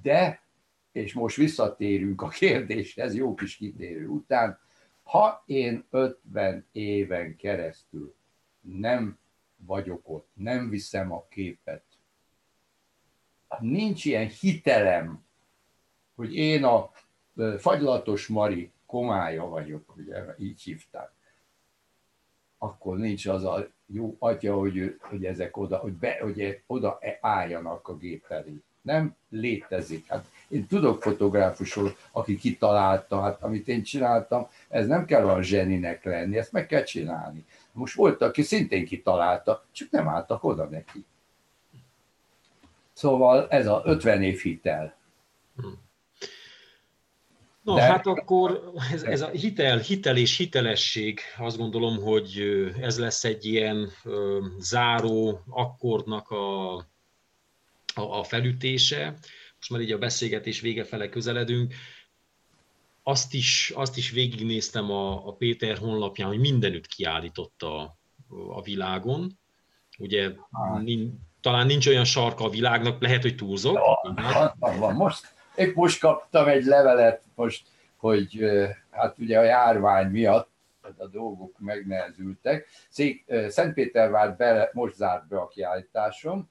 de, 0.02 0.42
és 0.92 1.14
most 1.14 1.36
visszatérünk 1.36 2.22
a 2.22 2.28
kérdéshez, 2.28 3.16
jó 3.16 3.34
kis 3.34 3.56
kitérő 3.56 4.08
után, 4.08 4.60
ha 5.04 5.44
én 5.46 5.86
50 5.90 6.66
éven 6.72 7.36
keresztül 7.36 8.16
nem 8.62 9.18
vagyok 9.66 10.10
ott, 10.10 10.28
nem 10.34 10.70
viszem 10.70 11.12
a 11.12 11.26
képet, 11.30 11.84
nincs 13.60 14.06
ilyen 14.06 14.28
hitelem, 14.28 15.24
hogy 16.16 16.36
én 16.36 16.64
a 16.64 16.92
fagylatos 17.58 18.28
Mari 18.28 18.72
komája 18.86 19.46
vagyok, 19.46 19.96
ugye 19.98 20.36
így 20.38 20.62
hívták, 20.62 21.12
akkor 22.58 22.98
nincs 22.98 23.26
az 23.26 23.44
a 23.44 23.68
jó 23.86 24.16
atya, 24.20 24.56
hogy, 24.56 24.98
hogy 25.00 25.26
ezek 25.26 25.58
oda, 25.58 25.78
hogy, 25.78 25.94
be, 25.94 26.18
hogy 26.22 26.64
oda 26.68 27.00
álljanak 27.22 27.88
a 27.88 27.98
gép 27.98 28.26
elé. 28.30 28.62
Nem 28.82 29.16
létezik. 29.30 30.08
Hát 30.08 30.26
én 30.50 30.68
tudok 30.68 31.02
fotográfusról, 31.02 31.96
aki 32.12 32.38
kitalálta, 32.38 33.22
hát 33.22 33.42
amit 33.42 33.68
én 33.68 33.84
csináltam, 33.84 34.48
ez 34.70 34.88
nem 34.88 35.06
kell 35.06 35.26
olyan 35.26 35.44
zseninek 35.44 36.04
lenni, 36.04 36.38
ezt 36.38 36.52
meg 36.52 36.66
kell 36.66 36.84
csinálni. 36.84 37.46
Most 37.72 37.96
volt, 37.96 38.22
aki 38.22 38.42
szintén 38.42 38.86
kitalálta, 38.86 39.66
csak 39.72 39.90
nem 39.92 40.08
álltak 40.08 40.44
oda 40.44 40.66
neki. 40.66 41.06
Szóval 42.94 43.48
ez 43.50 43.68
a 43.68 43.82
50 43.86 44.24
év 44.24 44.40
hitel. 44.40 44.98
Na, 47.62 47.76
De... 47.76 47.82
hát 47.82 48.08
akkor 48.08 48.72
ez, 48.92 49.04
ez 49.04 49.22
a 49.22 49.28
hitel, 49.28 49.78
hitel 49.78 50.18
és 50.18 50.38
hitelesség, 50.38 51.20
azt 51.38 51.58
gondolom, 51.58 51.98
hogy 52.02 52.44
ez 52.82 53.00
lesz 53.00 53.24
egy 53.24 53.46
ilyen 53.46 53.90
ö, 54.04 54.46
záró 54.60 55.44
akkordnak 55.50 56.30
a, 56.30 56.76
a, 56.76 58.02
a 58.02 58.24
felütése. 58.24 59.18
Most 59.60 59.72
már 59.72 59.82
így 59.82 59.92
a 59.92 59.98
beszélgetés 59.98 60.62
vége 60.62 60.84
fele 60.84 61.10
közeledünk. 61.10 61.74
Azt 63.04 63.34
is, 63.34 63.72
azt 63.76 63.98
is 63.98 64.12
végignéztem 64.12 64.92
a, 64.92 65.28
a 65.28 65.34
Péter 65.34 65.78
honlapján, 65.78 66.28
hogy 66.28 66.40
mindenütt 66.40 66.88
kiállította 66.88 67.82
a, 67.82 67.98
a 68.30 68.62
világon. 68.62 69.38
Ugye 69.98 70.32
ah 70.52 70.82
talán 71.42 71.66
nincs 71.66 71.88
olyan 71.88 72.06
sarka 72.06 72.44
a 72.44 72.50
világnak, 72.50 73.02
lehet, 73.02 73.22
hogy 73.22 73.36
túlzok. 73.36 73.76
Ja, 73.76 74.56
van. 74.60 74.96
Most, 74.96 75.34
épp 75.56 75.76
most 75.76 76.00
kaptam 76.00 76.48
egy 76.48 76.64
levelet, 76.64 77.22
most, 77.36 77.68
hogy 77.96 78.40
hát 78.90 79.18
ugye 79.20 79.40
a 79.40 79.44
járvány 79.44 80.08
miatt 80.08 80.50
a 80.98 81.08
dolgok 81.08 81.56
megnehezültek. 81.60 82.68
Szék, 82.90 83.26
Szentpétervár 83.48 84.36
bele, 84.36 84.70
most 84.74 84.96
zárt 84.96 85.28
be 85.28 85.38
a 85.38 85.48
kiállításom, 85.48 86.50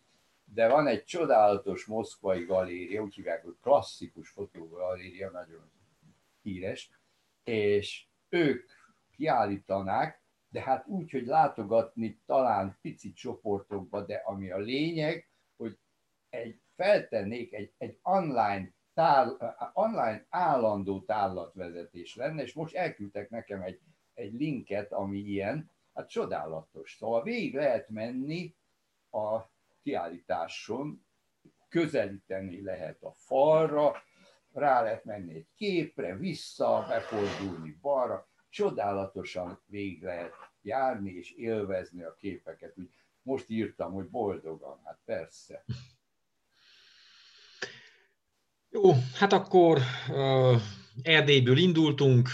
de 0.55 0.69
van 0.69 0.87
egy 0.87 1.05
csodálatos 1.05 1.85
moszkvai 1.85 2.45
galéria, 2.45 3.03
úgy 3.03 3.15
hívják, 3.15 3.45
hogy 3.45 3.57
klasszikus 3.61 4.29
fotogaléria, 4.29 5.31
nagyon 5.31 5.71
híres, 6.43 6.91
és 7.45 8.07
ők 8.29 8.71
kiállítanák 9.11 10.23
de 10.49 10.61
hát 10.61 10.87
úgy, 10.87 11.11
hogy 11.11 11.27
látogatni 11.27 12.21
talán 12.27 12.79
pici 12.81 13.13
csoportokba, 13.13 14.05
de 14.05 14.15
ami 14.15 14.51
a 14.51 14.59
lényeg, 14.59 15.29
hogy 15.57 15.79
egy, 16.29 16.61
feltennék 16.75 17.53
egy, 17.53 17.73
egy 17.79 17.99
online, 18.03 18.73
tál, 18.95 19.57
online 19.75 20.27
állandó 20.29 21.01
tárlatvezetés 21.01 22.17
lenne, 22.17 22.43
és 22.43 22.55
most 22.55 22.75
elküldtek 22.75 23.31
nekem 23.31 23.63
egy, 23.63 23.81
egy 24.15 24.33
linket, 24.33 24.93
ami 24.93 25.19
ilyen, 25.19 25.71
hát 25.95 26.09
csodálatos. 26.09 26.97
Szóval 26.99 27.23
végig 27.23 27.55
lehet 27.55 27.89
menni 27.89 28.55
a 29.11 29.39
kiállításon, 29.89 31.07
közelíteni 31.69 32.63
lehet 32.63 33.03
a 33.03 33.13
falra, 33.17 34.03
rá 34.53 34.83
lehet 34.83 35.05
menni 35.05 35.35
egy 35.35 35.47
képre, 35.57 36.17
vissza, 36.17 36.87
befordulni 36.89 37.79
balra, 37.81 38.29
csodálatosan 38.49 39.63
végig 39.67 40.03
lehet 40.03 40.33
járni 40.63 41.11
és 41.11 41.31
élvezni 41.31 42.03
a 42.03 42.15
képeket. 42.15 42.79
Úgy 42.79 42.91
most 43.23 43.49
írtam, 43.49 43.93
hogy 43.93 44.09
boldogan, 44.09 44.81
hát 44.85 44.99
persze. 45.05 45.65
Jó, 48.71 48.93
hát 49.15 49.33
akkor 49.33 49.79
uh, 50.09 50.61
Erdélyből 51.03 51.57
indultunk, 51.57 52.29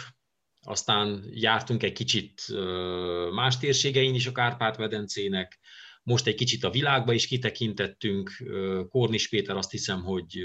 aztán 0.62 1.24
jártunk 1.32 1.82
egy 1.82 1.92
kicsit 1.92 2.42
uh, 2.48 3.32
más 3.32 3.58
térségein 3.58 4.14
is 4.14 4.26
a 4.26 4.32
Kárpát-medencének, 4.32 5.58
most 6.06 6.26
egy 6.26 6.34
kicsit 6.34 6.64
a 6.64 6.70
világba 6.70 7.12
is 7.12 7.26
kitekintettünk. 7.26 8.30
Kornis 8.88 9.28
Péter 9.28 9.56
azt 9.56 9.70
hiszem, 9.70 10.02
hogy 10.02 10.38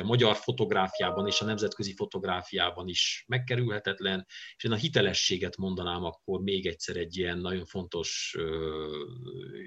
a 0.00 0.04
magyar 0.04 0.36
fotográfiában 0.36 1.26
és 1.26 1.40
a 1.40 1.44
nemzetközi 1.44 1.94
fotográfiában 1.94 2.88
is 2.88 3.24
megkerülhetetlen, 3.28 4.26
és 4.56 4.64
én 4.64 4.72
a 4.72 4.76
hitelességet 4.76 5.56
mondanám 5.56 6.04
akkor 6.04 6.40
még 6.40 6.66
egyszer 6.66 6.96
egy 6.96 7.16
ilyen 7.16 7.38
nagyon 7.38 7.64
fontos 7.64 8.36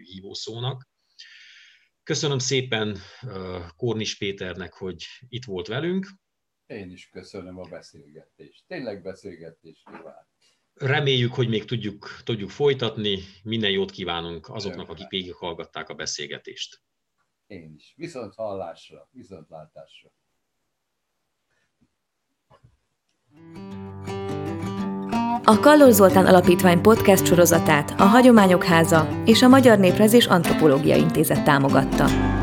hívószónak. 0.03 0.89
Köszönöm 2.03 2.39
szépen 2.39 2.97
Kornis 3.75 4.17
Péternek, 4.17 4.73
hogy 4.73 5.05
itt 5.27 5.45
volt 5.45 5.67
velünk. 5.67 6.07
Én 6.65 6.91
is 6.91 7.09
köszönöm 7.09 7.57
a 7.57 7.67
beszélgetést. 7.69 8.63
Tényleg 8.67 9.01
beszélgetést 9.01 9.83
kívánom. 9.85 10.33
Reméljük, 10.75 11.33
hogy 11.33 11.49
még 11.49 11.65
tudjuk, 11.65 12.21
tudjuk 12.23 12.49
folytatni. 12.49 13.19
Minden 13.43 13.71
jót 13.71 13.91
kívánunk 13.91 14.49
azoknak, 14.49 14.89
akik 14.89 15.07
végig 15.07 15.33
hallgatták 15.33 15.89
a 15.89 15.93
beszélgetést. 15.93 16.81
Én 17.47 17.73
is. 17.77 17.93
Viszont 17.95 18.35
hallásra, 18.35 19.09
viszont 19.11 19.49
látásra. 19.49 20.11
A 25.43 25.59
Kallor 25.59 25.91
Zoltán 25.91 26.25
Alapítvány 26.25 26.81
podcast 26.81 27.25
sorozatát 27.25 27.99
a 27.99 28.03
Hagyományok 28.03 28.63
Háza 28.63 29.21
és 29.25 29.41
a 29.41 29.47
Magyar 29.47 29.79
Néprezés 29.79 30.25
Antropológia 30.25 30.95
Intézet 30.95 31.43
támogatta. 31.43 32.34